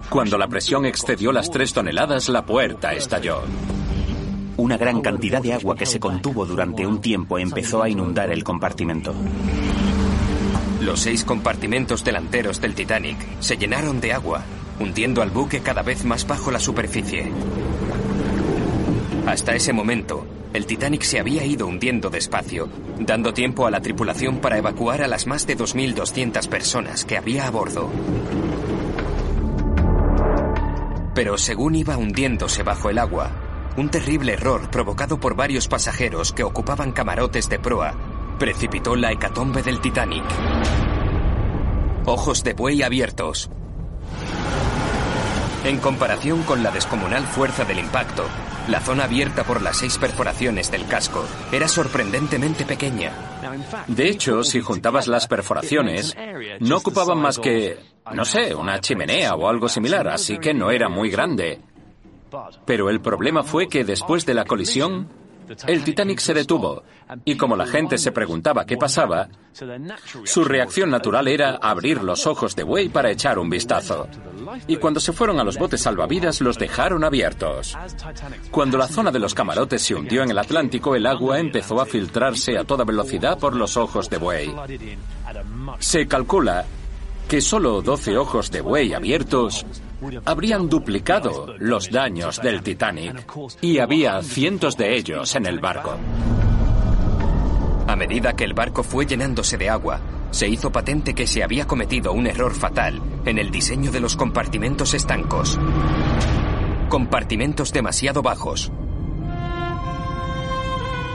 Cuando 0.09 0.37
la 0.37 0.47
presión 0.47 0.85
excedió 0.85 1.31
las 1.31 1.49
tres 1.49 1.73
toneladas, 1.73 2.29
la 2.29 2.45
puerta 2.45 2.93
estalló. 2.93 3.43
Una 4.55 4.77
gran 4.77 5.01
cantidad 5.01 5.41
de 5.41 5.53
agua 5.53 5.75
que 5.75 5.87
se 5.87 5.99
contuvo 5.99 6.45
durante 6.45 6.85
un 6.85 7.01
tiempo 7.01 7.39
empezó 7.39 7.81
a 7.81 7.89
inundar 7.89 8.31
el 8.31 8.43
compartimento. 8.43 9.13
Los 10.79 10.99
seis 10.99 11.23
compartimentos 11.23 12.03
delanteros 12.03 12.61
del 12.61 12.75
Titanic 12.75 13.17
se 13.39 13.57
llenaron 13.57 13.99
de 13.99 14.13
agua, 14.13 14.43
hundiendo 14.79 15.23
al 15.23 15.31
buque 15.31 15.61
cada 15.61 15.81
vez 15.81 16.05
más 16.05 16.27
bajo 16.27 16.51
la 16.51 16.59
superficie. 16.59 17.31
Hasta 19.25 19.55
ese 19.55 19.73
momento, 19.73 20.25
el 20.53 20.67
Titanic 20.67 21.01
se 21.01 21.19
había 21.19 21.43
ido 21.45 21.65
hundiendo 21.65 22.11
despacio, 22.11 22.69
dando 22.99 23.33
tiempo 23.33 23.65
a 23.65 23.71
la 23.71 23.81
tripulación 23.81 24.37
para 24.37 24.59
evacuar 24.59 25.01
a 25.01 25.07
las 25.07 25.25
más 25.25 25.47
de 25.47 25.57
2.200 25.57 26.47
personas 26.47 27.05
que 27.05 27.17
había 27.17 27.47
a 27.47 27.49
bordo. 27.49 27.89
Pero 31.15 31.37
según 31.39 31.73
iba 31.75 31.97
hundiéndose 31.97 32.61
bajo 32.61 32.89
el 32.89 32.99
agua, 32.99 33.31
un 33.78 33.89
terrible 33.89 34.34
error 34.34 34.69
provocado 34.69 35.19
por 35.19 35.36
varios 35.36 35.67
pasajeros 35.67 36.32
que 36.32 36.43
ocupaban 36.43 36.91
camarotes 36.91 37.49
de 37.49 37.59
proa 37.59 37.95
precipitó 38.38 38.95
la 38.95 39.11
hecatombe 39.11 39.63
del 39.63 39.80
Titanic. 39.80 40.26
Ojos 42.05 42.43
de 42.43 42.53
buey 42.53 42.84
abiertos. 42.84 43.49
En 45.63 45.78
comparación 45.78 46.43
con 46.43 46.61
la 46.61 46.71
descomunal 46.71 47.24
fuerza 47.24 47.63
del 47.63 47.80
impacto, 47.80 48.26
la 48.67 48.82
zona 48.82 49.05
abierta 49.05 49.45
por 49.45 49.61
las 49.61 49.78
seis 49.78 49.97
perforaciones 49.97 50.69
del 50.69 50.86
casco 50.86 51.26
era 51.51 51.69
sorprendentemente 51.69 52.65
pequeña. 52.65 53.13
De 53.88 54.09
hecho, 54.09 54.43
si 54.43 54.59
juntabas 54.59 55.07
las 55.07 55.28
perforaciones, 55.28 56.15
no 56.59 56.78
ocupaban 56.78 57.19
más 57.19 57.39
que, 57.39 57.80
no 58.13 58.26
sé, 58.26 58.53
una 58.53 58.82
chimenea 58.82 59.36
o 59.36 59.47
algo 59.47 59.69
similar, 59.69 60.09
así 60.09 60.38
que 60.38 60.53
no 60.53 60.69
era 60.69 60.89
muy 60.89 61.09
grande. 61.09 61.61
Pero 62.65 62.89
el 62.89 63.01
problema 63.01 63.43
fue 63.43 63.67
que 63.67 63.84
después 63.84 64.25
de 64.25 64.34
la 64.34 64.45
colisión, 64.45 65.07
el 65.67 65.84
Titanic 65.84 66.19
se 66.19 66.34
detuvo 66.34 66.84
y 67.25 67.36
como 67.36 67.55
la 67.55 67.67
gente 67.67 67.97
se 67.97 68.11
preguntaba 68.11 68.65
qué 68.65 68.77
pasaba, 68.77 69.27
su 70.23 70.43
reacción 70.43 70.89
natural 70.89 71.27
era 71.27 71.57
abrir 71.61 72.01
los 72.01 72.25
ojos 72.25 72.55
de 72.55 72.63
buey 72.63 72.89
para 72.89 73.11
echar 73.11 73.38
un 73.38 73.49
vistazo. 73.49 74.07
Y 74.67 74.77
cuando 74.77 74.99
se 74.99 75.13
fueron 75.13 75.39
a 75.39 75.43
los 75.43 75.57
botes 75.57 75.81
salvavidas 75.81 76.41
los 76.41 76.57
dejaron 76.57 77.03
abiertos. 77.03 77.77
Cuando 78.51 78.77
la 78.77 78.88
zona 78.88 79.11
de 79.11 79.19
los 79.19 79.34
camarotes 79.34 79.81
se 79.81 79.95
hundió 79.95 80.23
en 80.23 80.31
el 80.31 80.39
Atlántico, 80.39 80.95
el 80.95 81.05
agua 81.05 81.39
empezó 81.39 81.81
a 81.81 81.86
filtrarse 81.86 82.57
a 82.57 82.63
toda 82.63 82.86
velocidad 82.86 83.38
por 83.38 83.55
los 83.55 83.77
ojos 83.77 84.09
de 84.09 84.17
buey. 84.17 84.53
Se 85.79 86.07
calcula 86.07 86.65
que 87.27 87.41
solo 87.41 87.81
12 87.81 88.17
ojos 88.17 88.51
de 88.51 88.61
buey 88.61 88.93
abiertos 88.93 89.65
habrían 90.25 90.69
duplicado 90.69 91.55
los 91.59 91.89
daños 91.89 92.41
del 92.41 92.61
Titanic 92.61 93.25
y 93.61 93.79
había 93.79 94.21
cientos 94.21 94.77
de 94.77 94.95
ellos 94.95 95.35
en 95.35 95.45
el 95.45 95.59
barco. 95.59 95.97
A 97.87 97.95
medida 97.95 98.33
que 98.33 98.43
el 98.43 98.53
barco 98.53 98.83
fue 98.83 99.05
llenándose 99.05 99.57
de 99.57 99.69
agua, 99.69 99.99
se 100.31 100.47
hizo 100.47 100.71
patente 100.71 101.13
que 101.13 101.27
se 101.27 101.43
había 101.43 101.67
cometido 101.67 102.11
un 102.11 102.25
error 102.25 102.53
fatal 102.55 103.01
en 103.25 103.37
el 103.37 103.51
diseño 103.51 103.91
de 103.91 103.99
los 103.99 104.15
compartimentos 104.15 104.93
estancos. 104.93 105.59
Compartimentos 106.89 107.71
demasiado 107.71 108.21
bajos. 108.21 108.71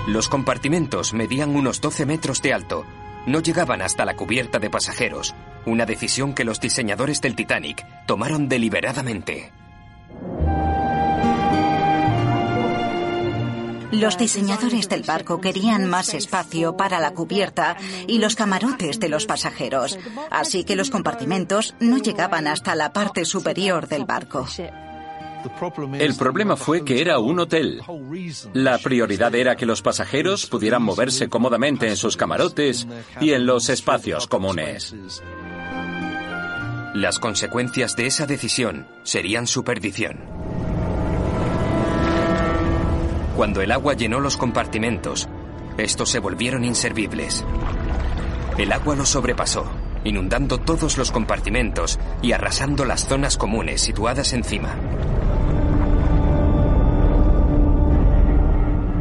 Los 0.06 0.28
compartimentos 0.28 1.14
medían 1.14 1.54
unos 1.56 1.80
12 1.80 2.06
metros 2.06 2.40
de 2.42 2.54
alto, 2.54 2.84
no 3.26 3.40
llegaban 3.40 3.82
hasta 3.82 4.04
la 4.04 4.14
cubierta 4.14 4.58
de 4.58 4.70
pasajeros, 4.70 5.34
una 5.68 5.86
decisión 5.86 6.34
que 6.34 6.44
los 6.44 6.60
diseñadores 6.60 7.20
del 7.20 7.36
Titanic 7.36 7.84
tomaron 8.06 8.48
deliberadamente. 8.48 9.52
Los 13.90 14.18
diseñadores 14.18 14.88
del 14.88 15.02
barco 15.02 15.40
querían 15.40 15.86
más 15.88 16.12
espacio 16.12 16.76
para 16.76 17.00
la 17.00 17.12
cubierta 17.12 17.76
y 18.06 18.18
los 18.18 18.36
camarotes 18.36 19.00
de 19.00 19.08
los 19.08 19.24
pasajeros, 19.24 19.98
así 20.30 20.64
que 20.64 20.76
los 20.76 20.90
compartimentos 20.90 21.74
no 21.80 21.96
llegaban 21.96 22.46
hasta 22.46 22.74
la 22.74 22.92
parte 22.92 23.24
superior 23.24 23.88
del 23.88 24.04
barco. 24.04 24.46
El 25.98 26.16
problema 26.16 26.56
fue 26.56 26.84
que 26.84 27.00
era 27.00 27.18
un 27.18 27.38
hotel. 27.38 27.80
La 28.52 28.78
prioridad 28.78 29.34
era 29.34 29.56
que 29.56 29.66
los 29.66 29.80
pasajeros 29.80 30.46
pudieran 30.46 30.82
moverse 30.82 31.28
cómodamente 31.28 31.88
en 31.88 31.96
sus 31.96 32.16
camarotes 32.16 32.86
y 33.20 33.32
en 33.32 33.46
los 33.46 33.68
espacios 33.68 34.26
comunes. 34.26 34.94
Las 36.98 37.20
consecuencias 37.20 37.94
de 37.94 38.06
esa 38.06 38.26
decisión 38.26 38.88
serían 39.04 39.46
su 39.46 39.62
perdición. 39.62 40.18
Cuando 43.36 43.62
el 43.62 43.70
agua 43.70 43.94
llenó 43.94 44.18
los 44.18 44.36
compartimentos, 44.36 45.28
estos 45.76 46.10
se 46.10 46.18
volvieron 46.18 46.64
inservibles. 46.64 47.44
El 48.56 48.72
agua 48.72 48.96
los 48.96 49.10
sobrepasó, 49.10 49.64
inundando 50.02 50.58
todos 50.58 50.98
los 50.98 51.12
compartimentos 51.12 52.00
y 52.20 52.32
arrasando 52.32 52.84
las 52.84 53.06
zonas 53.06 53.36
comunes 53.36 53.80
situadas 53.80 54.32
encima. 54.32 54.74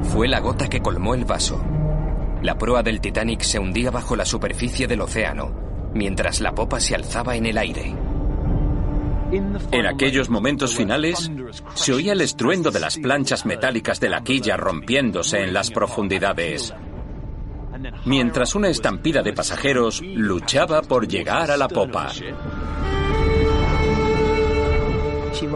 Fue 0.04 0.28
la 0.28 0.40
gota 0.40 0.70
que 0.70 0.82
colmó 0.82 1.16
el 1.16 1.26
vaso. 1.26 1.66
La 2.44 2.60
proa 2.60 2.84
del 2.84 3.02
Titanic 3.02 3.42
se 3.42 3.58
hundía 3.58 3.90
bajo 3.90 4.16
la 4.16 4.26
superficie 4.26 4.86
del 4.86 5.02
océano, 5.02 5.67
mientras 5.98 6.40
la 6.40 6.54
popa 6.54 6.80
se 6.80 6.96
alzaba 6.96 7.36
en 7.36 7.46
el 7.46 7.58
aire. 7.58 7.96
En 9.72 9.86
aquellos 9.86 10.30
momentos 10.30 10.74
finales, 10.74 11.30
se 11.74 11.94
oía 11.94 12.14
el 12.14 12.22
estruendo 12.22 12.72
de 12.72 12.80
las 12.80 12.98
planchas 12.98 13.46
metálicas 13.46 14.00
de 14.00 14.10
la 14.10 14.24
quilla 14.24 14.56
rompiéndose 14.56 15.44
en 15.44 15.54
las 15.54 15.70
profundidades, 15.70 16.74
mientras 18.06 18.56
una 18.56 18.70
estampida 18.70 19.22
de 19.24 19.34
pasajeros 19.34 20.02
luchaba 20.02 20.82
por 20.82 21.08
llegar 21.08 21.52
a 21.52 21.58
la 21.58 21.68
popa. 21.68 22.10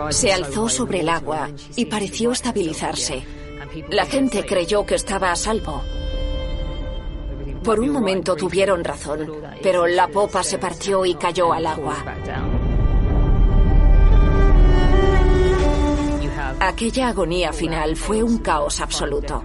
Se 0.10 0.34
alzó 0.34 0.68
sobre 0.68 1.00
el 1.00 1.10
agua 1.10 1.50
y 1.78 1.86
pareció 1.86 2.34
estabilizarse. 2.34 3.24
La 3.89 4.06
gente 4.06 4.46
creyó 4.46 4.86
que 4.86 4.96
estaba 4.96 5.32
a 5.32 5.36
salvo. 5.36 5.82
Por 7.64 7.80
un 7.80 7.89
momento 7.91 8.36
tuvieron 8.36 8.84
razón, 8.84 9.32
pero 9.62 9.86
la 9.86 10.07
popa 10.07 10.43
se 10.43 10.57
partió 10.57 11.05
y 11.05 11.16
cayó 11.16 11.53
al 11.53 11.68
agua. 11.68 11.95
Aquella 16.59 17.09
agonía 17.09 17.53
final 17.53 17.95
fue 17.95 18.24
un 18.24 18.39
caos 18.39 18.82
absoluto. 18.82 19.43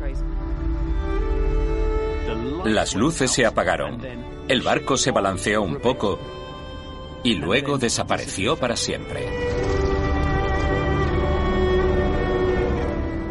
Las 2.64 2.95
luces 2.95 3.31
se 3.31 3.47
apagaron, 3.47 4.01
el 4.49 4.62
barco 4.62 4.97
se 4.97 5.12
balanceó 5.12 5.62
un 5.62 5.77
poco 5.77 6.19
y 7.23 7.35
luego 7.35 7.79
desapareció 7.79 8.57
para 8.57 8.77
siempre. 8.77 9.29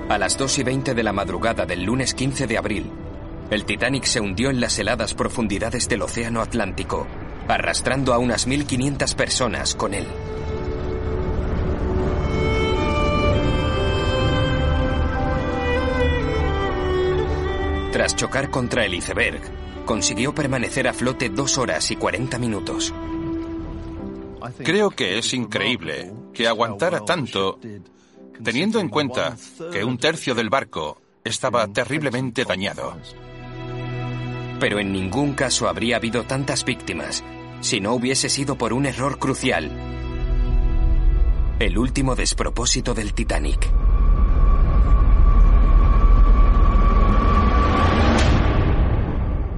A 0.10 0.18
las 0.18 0.38
2 0.38 0.60
y 0.60 0.64
20 0.64 0.94
de 0.94 1.04
la 1.04 1.14
madrugada 1.14 1.66
del 1.66 1.84
lunes 1.84 2.14
15 2.14 2.48
de 2.48 2.58
abril, 2.58 2.92
el 3.52 3.66
Titanic 3.66 4.06
se 4.06 4.20
hundió 4.20 4.50
en 4.50 4.60
las 4.60 4.78
heladas 4.80 5.14
profundidades 5.14 5.88
del 5.88 6.02
Océano 6.02 6.42
Atlántico, 6.42 7.08
arrastrando 7.48 8.14
a 8.14 8.18
unas 8.18 8.48
1.500 8.48 9.16
personas 9.16 9.76
con 9.76 9.94
él. 9.94 10.08
Tras 17.92 18.16
chocar 18.16 18.50
contra 18.50 18.84
el 18.84 18.96
iceberg, 18.96 19.42
consiguió 19.86 20.34
permanecer 20.34 20.88
a 20.88 20.94
flote 20.94 21.30
dos 21.30 21.58
horas 21.58 21.92
y 21.92 21.96
40 21.96 22.40
minutos. 22.40 22.94
Creo 24.64 24.90
que 24.90 25.18
es 25.18 25.34
increíble 25.34 26.12
que 26.34 26.48
aguantara 26.48 27.06
tanto, 27.06 27.60
teniendo 28.44 28.80
en 28.80 28.90
cuenta 28.90 29.38
que 29.72 29.84
un 29.84 29.98
tercio 29.98 30.36
del 30.36 30.50
barco 30.50 31.02
estaba 31.24 31.68
terriblemente 31.68 32.44
dañado. 32.44 32.98
Pero 34.60 34.80
en 34.80 34.92
ningún 34.92 35.34
caso 35.34 35.68
habría 35.68 35.98
habido 35.98 36.24
tantas 36.24 36.64
víctimas 36.64 37.24
si 37.62 37.80
no 37.82 37.94
hubiese 37.94 38.30
sido 38.30 38.58
por 38.58 38.74
un 38.74 38.86
error 38.86 39.18
crucial. 39.18 39.72
El 41.60 41.78
último 41.78 42.16
despropósito 42.16 42.94
del 42.94 43.14
Titanic. 43.14 43.72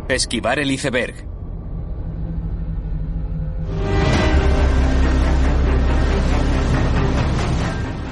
Esquivar 0.07 0.59
el 0.59 0.71
iceberg. 0.71 1.26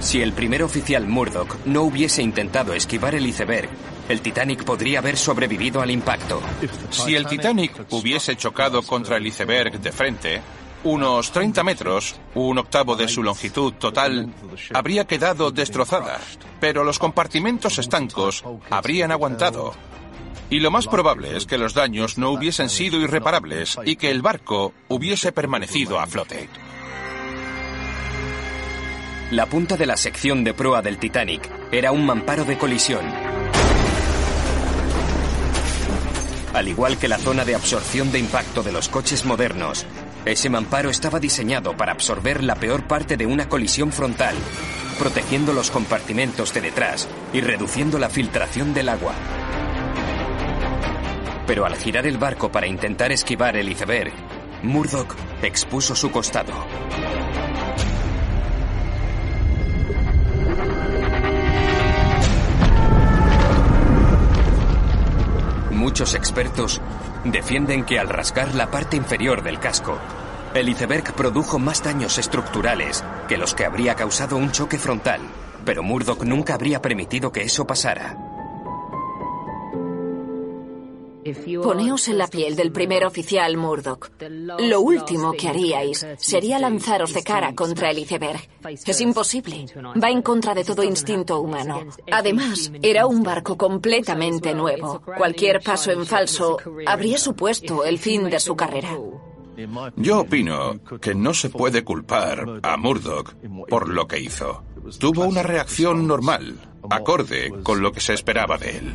Si 0.05 0.21
el 0.21 0.33
primer 0.33 0.61
oficial 0.61 1.07
Murdoch 1.07 1.57
no 1.65 1.81
hubiese 1.81 2.21
intentado 2.21 2.75
esquivar 2.75 3.15
el 3.15 3.25
iceberg, 3.25 3.67
el 4.07 4.21
Titanic 4.21 4.63
podría 4.63 4.99
haber 4.99 5.17
sobrevivido 5.17 5.81
al 5.81 5.89
impacto. 5.89 6.43
Si 6.91 7.15
el 7.15 7.25
Titanic 7.25 7.87
hubiese 7.89 8.35
chocado 8.35 8.83
contra 8.83 9.17
el 9.17 9.25
iceberg 9.25 9.79
de 9.79 9.91
frente, 9.91 10.41
unos 10.83 11.31
30 11.31 11.63
metros, 11.63 12.15
un 12.35 12.59
octavo 12.59 12.95
de 12.95 13.07
su 13.07 13.23
longitud 13.23 13.73
total, 13.73 14.31
habría 14.75 15.05
quedado 15.05 15.49
destrozada, 15.49 16.21
pero 16.59 16.83
los 16.83 16.99
compartimentos 16.99 17.79
estancos 17.79 18.43
habrían 18.69 19.11
aguantado. 19.11 19.73
Y 20.51 20.59
lo 20.59 20.69
más 20.69 20.85
probable 20.85 21.35
es 21.35 21.47
que 21.47 21.57
los 21.57 21.73
daños 21.73 22.19
no 22.19 22.29
hubiesen 22.29 22.69
sido 22.69 22.99
irreparables 22.99 23.79
y 23.83 23.95
que 23.95 24.11
el 24.11 24.21
barco 24.21 24.71
hubiese 24.87 25.31
permanecido 25.31 25.99
a 25.99 26.05
flote. 26.05 26.47
La 29.31 29.47
punta 29.47 29.75
de 29.75 29.87
la 29.87 29.97
sección 29.97 30.43
de 30.43 30.53
proa 30.53 30.83
del 30.83 30.99
Titanic 30.99 31.49
era 31.71 31.91
un 31.91 32.05
mamparo 32.05 32.45
de 32.45 32.59
colisión. 32.59 33.03
Al 36.53 36.67
igual 36.67 36.99
que 36.99 37.07
la 37.07 37.17
zona 37.17 37.43
de 37.43 37.55
absorción 37.55 38.11
de 38.11 38.19
impacto 38.19 38.61
de 38.61 38.71
los 38.71 38.87
coches 38.87 39.25
modernos, 39.25 39.87
ese 40.25 40.51
mamparo 40.51 40.91
estaba 40.91 41.19
diseñado 41.19 41.75
para 41.75 41.91
absorber 41.91 42.43
la 42.43 42.53
peor 42.55 42.87
parte 42.87 43.17
de 43.17 43.25
una 43.25 43.49
colisión 43.49 43.91
frontal, 43.91 44.35
protegiendo 44.99 45.53
los 45.53 45.71
compartimentos 45.71 46.53
de 46.53 46.61
detrás 46.61 47.07
y 47.33 47.41
reduciendo 47.41 47.97
la 47.97 48.09
filtración 48.09 48.75
del 48.75 48.89
agua. 48.89 49.15
Pero 51.47 51.65
al 51.65 51.75
girar 51.77 52.05
el 52.05 52.19
barco 52.19 52.51
para 52.51 52.67
intentar 52.67 53.11
esquivar 53.11 53.57
el 53.57 53.69
iceberg, 53.69 54.13
Murdoch 54.61 55.15
expuso 55.41 55.95
su 55.95 56.11
costado. 56.11 56.53
Muchos 65.85 66.15
expertos 66.15 66.81
defienden 67.25 67.85
que 67.85 67.99
al 67.99 68.09
rasgar 68.09 68.55
la 68.55 68.71
parte 68.71 68.97
inferior 68.97 69.43
del 69.43 69.59
casco, 69.59 69.99
el 70.55 70.67
iceberg 70.67 71.13
produjo 71.13 71.59
más 71.59 71.83
daños 71.83 72.17
estructurales 72.17 73.03
que 73.27 73.37
los 73.37 73.53
que 73.53 73.65
habría 73.65 73.93
causado 73.93 74.35
un 74.35 74.51
choque 74.51 74.79
frontal, 74.79 75.21
pero 75.63 75.83
Murdoch 75.83 76.23
nunca 76.23 76.55
habría 76.55 76.81
permitido 76.81 77.31
que 77.31 77.43
eso 77.43 77.67
pasara. 77.67 78.24
Poneos 81.63 82.07
en 82.07 82.19
la 82.19 82.27
piel 82.27 82.55
del 82.55 82.71
primer 82.71 83.03
oficial 83.03 83.57
Murdoch. 83.57 84.11
Lo 84.59 84.81
último 84.81 85.33
que 85.33 85.47
haríais 85.47 86.05
sería 86.19 86.59
lanzaros 86.59 87.13
de 87.13 87.23
cara 87.23 87.55
contra 87.55 87.89
el 87.89 87.97
iceberg. 87.97 88.39
Es 88.85 89.01
imposible. 89.01 89.65
Va 90.01 90.11
en 90.11 90.21
contra 90.21 90.53
de 90.53 90.63
todo 90.63 90.83
instinto 90.83 91.39
humano. 91.39 91.81
Además, 92.11 92.71
era 92.83 93.07
un 93.07 93.23
barco 93.23 93.57
completamente 93.57 94.53
nuevo. 94.53 95.01
Cualquier 95.17 95.61
paso 95.61 95.91
en 95.91 96.05
falso 96.05 96.57
habría 96.85 97.17
supuesto 97.17 97.83
el 97.83 97.97
fin 97.97 98.29
de 98.29 98.39
su 98.39 98.55
carrera. 98.55 98.95
Yo 99.95 100.19
opino 100.19 100.79
que 101.01 101.15
no 101.15 101.33
se 101.33 101.49
puede 101.49 101.83
culpar 101.83 102.59
a 102.61 102.77
Murdoch 102.77 103.33
por 103.67 103.89
lo 103.89 104.07
que 104.07 104.19
hizo. 104.19 104.63
Tuvo 104.99 105.25
una 105.25 105.41
reacción 105.41 106.05
normal, 106.05 106.59
acorde 106.89 107.51
con 107.63 107.81
lo 107.81 107.91
que 107.91 108.01
se 108.01 108.13
esperaba 108.13 108.57
de 108.57 108.77
él. 108.77 108.93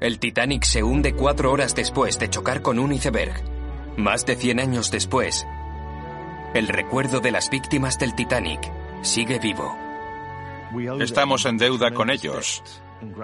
El 0.00 0.18
Titanic 0.18 0.64
se 0.64 0.82
hunde 0.82 1.12
cuatro 1.12 1.52
horas 1.52 1.74
después 1.74 2.18
de 2.18 2.30
chocar 2.30 2.62
con 2.62 2.78
un 2.78 2.90
iceberg. 2.92 3.34
Más 3.98 4.24
de 4.24 4.34
100 4.34 4.58
años 4.58 4.90
después, 4.90 5.46
el 6.54 6.68
recuerdo 6.68 7.20
de 7.20 7.30
las 7.30 7.50
víctimas 7.50 7.98
del 7.98 8.14
Titanic 8.14 8.60
sigue 9.02 9.38
vivo. 9.38 9.76
Estamos 11.00 11.44
en 11.44 11.58
deuda 11.58 11.92
con 11.92 12.08
ellos. 12.08 12.62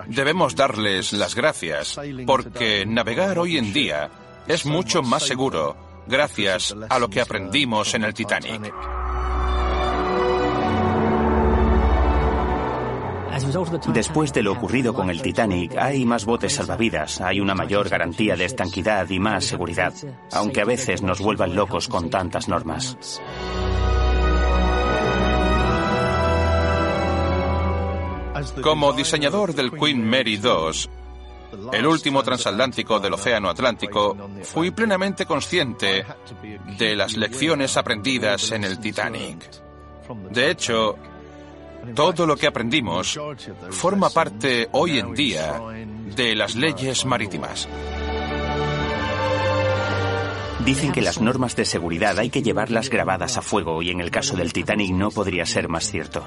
Debemos 0.06 0.54
darles 0.54 1.14
las 1.14 1.34
gracias 1.34 1.98
porque 2.26 2.84
navegar 2.86 3.38
hoy 3.38 3.56
en 3.56 3.72
día 3.72 4.10
es 4.46 4.66
mucho 4.66 5.02
más 5.02 5.22
seguro 5.22 5.76
gracias 6.06 6.76
a 6.90 6.98
lo 6.98 7.08
que 7.08 7.22
aprendimos 7.22 7.94
en 7.94 8.04
el 8.04 8.12
Titanic. 8.12 8.72
Después 13.92 14.32
de 14.32 14.42
lo 14.42 14.52
ocurrido 14.52 14.92
con 14.94 15.10
el 15.10 15.22
Titanic, 15.22 15.76
hay 15.76 16.04
más 16.04 16.24
botes 16.24 16.54
salvavidas, 16.54 17.20
hay 17.20 17.40
una 17.40 17.54
mayor 17.54 17.88
garantía 17.88 18.36
de 18.36 18.44
estanquidad 18.44 19.08
y 19.10 19.18
más 19.18 19.44
seguridad, 19.44 19.92
aunque 20.32 20.60
a 20.60 20.64
veces 20.64 21.02
nos 21.02 21.20
vuelvan 21.20 21.54
locos 21.54 21.88
con 21.88 22.10
tantas 22.10 22.48
normas. 22.48 22.96
Como 28.62 28.92
diseñador 28.92 29.54
del 29.54 29.72
Queen 29.72 30.08
Mary 30.08 30.40
II, 30.42 31.70
el 31.72 31.86
último 31.86 32.22
transatlántico 32.22 33.00
del 33.00 33.14
Océano 33.14 33.48
Atlántico, 33.48 34.16
fui 34.42 34.70
plenamente 34.70 35.26
consciente 35.26 36.04
de 36.78 36.96
las 36.96 37.16
lecciones 37.16 37.76
aprendidas 37.76 38.52
en 38.52 38.64
el 38.64 38.78
Titanic. 38.78 39.50
De 40.30 40.50
hecho, 40.50 40.96
todo 41.94 42.26
lo 42.26 42.36
que 42.36 42.46
aprendimos 42.46 43.18
forma 43.70 44.10
parte 44.10 44.68
hoy 44.72 44.98
en 44.98 45.14
día 45.14 45.60
de 46.16 46.34
las 46.34 46.54
leyes 46.54 47.04
marítimas. 47.04 47.68
Dicen 50.64 50.90
que 50.90 51.00
las 51.00 51.20
normas 51.20 51.54
de 51.54 51.64
seguridad 51.64 52.18
hay 52.18 52.28
que 52.28 52.42
llevarlas 52.42 52.90
grabadas 52.90 53.36
a 53.36 53.42
fuego 53.42 53.82
y 53.82 53.90
en 53.90 54.00
el 54.00 54.10
caso 54.10 54.36
del 54.36 54.52
Titanic 54.52 54.90
no 54.90 55.10
podría 55.10 55.46
ser 55.46 55.68
más 55.68 55.88
cierto. 55.88 56.26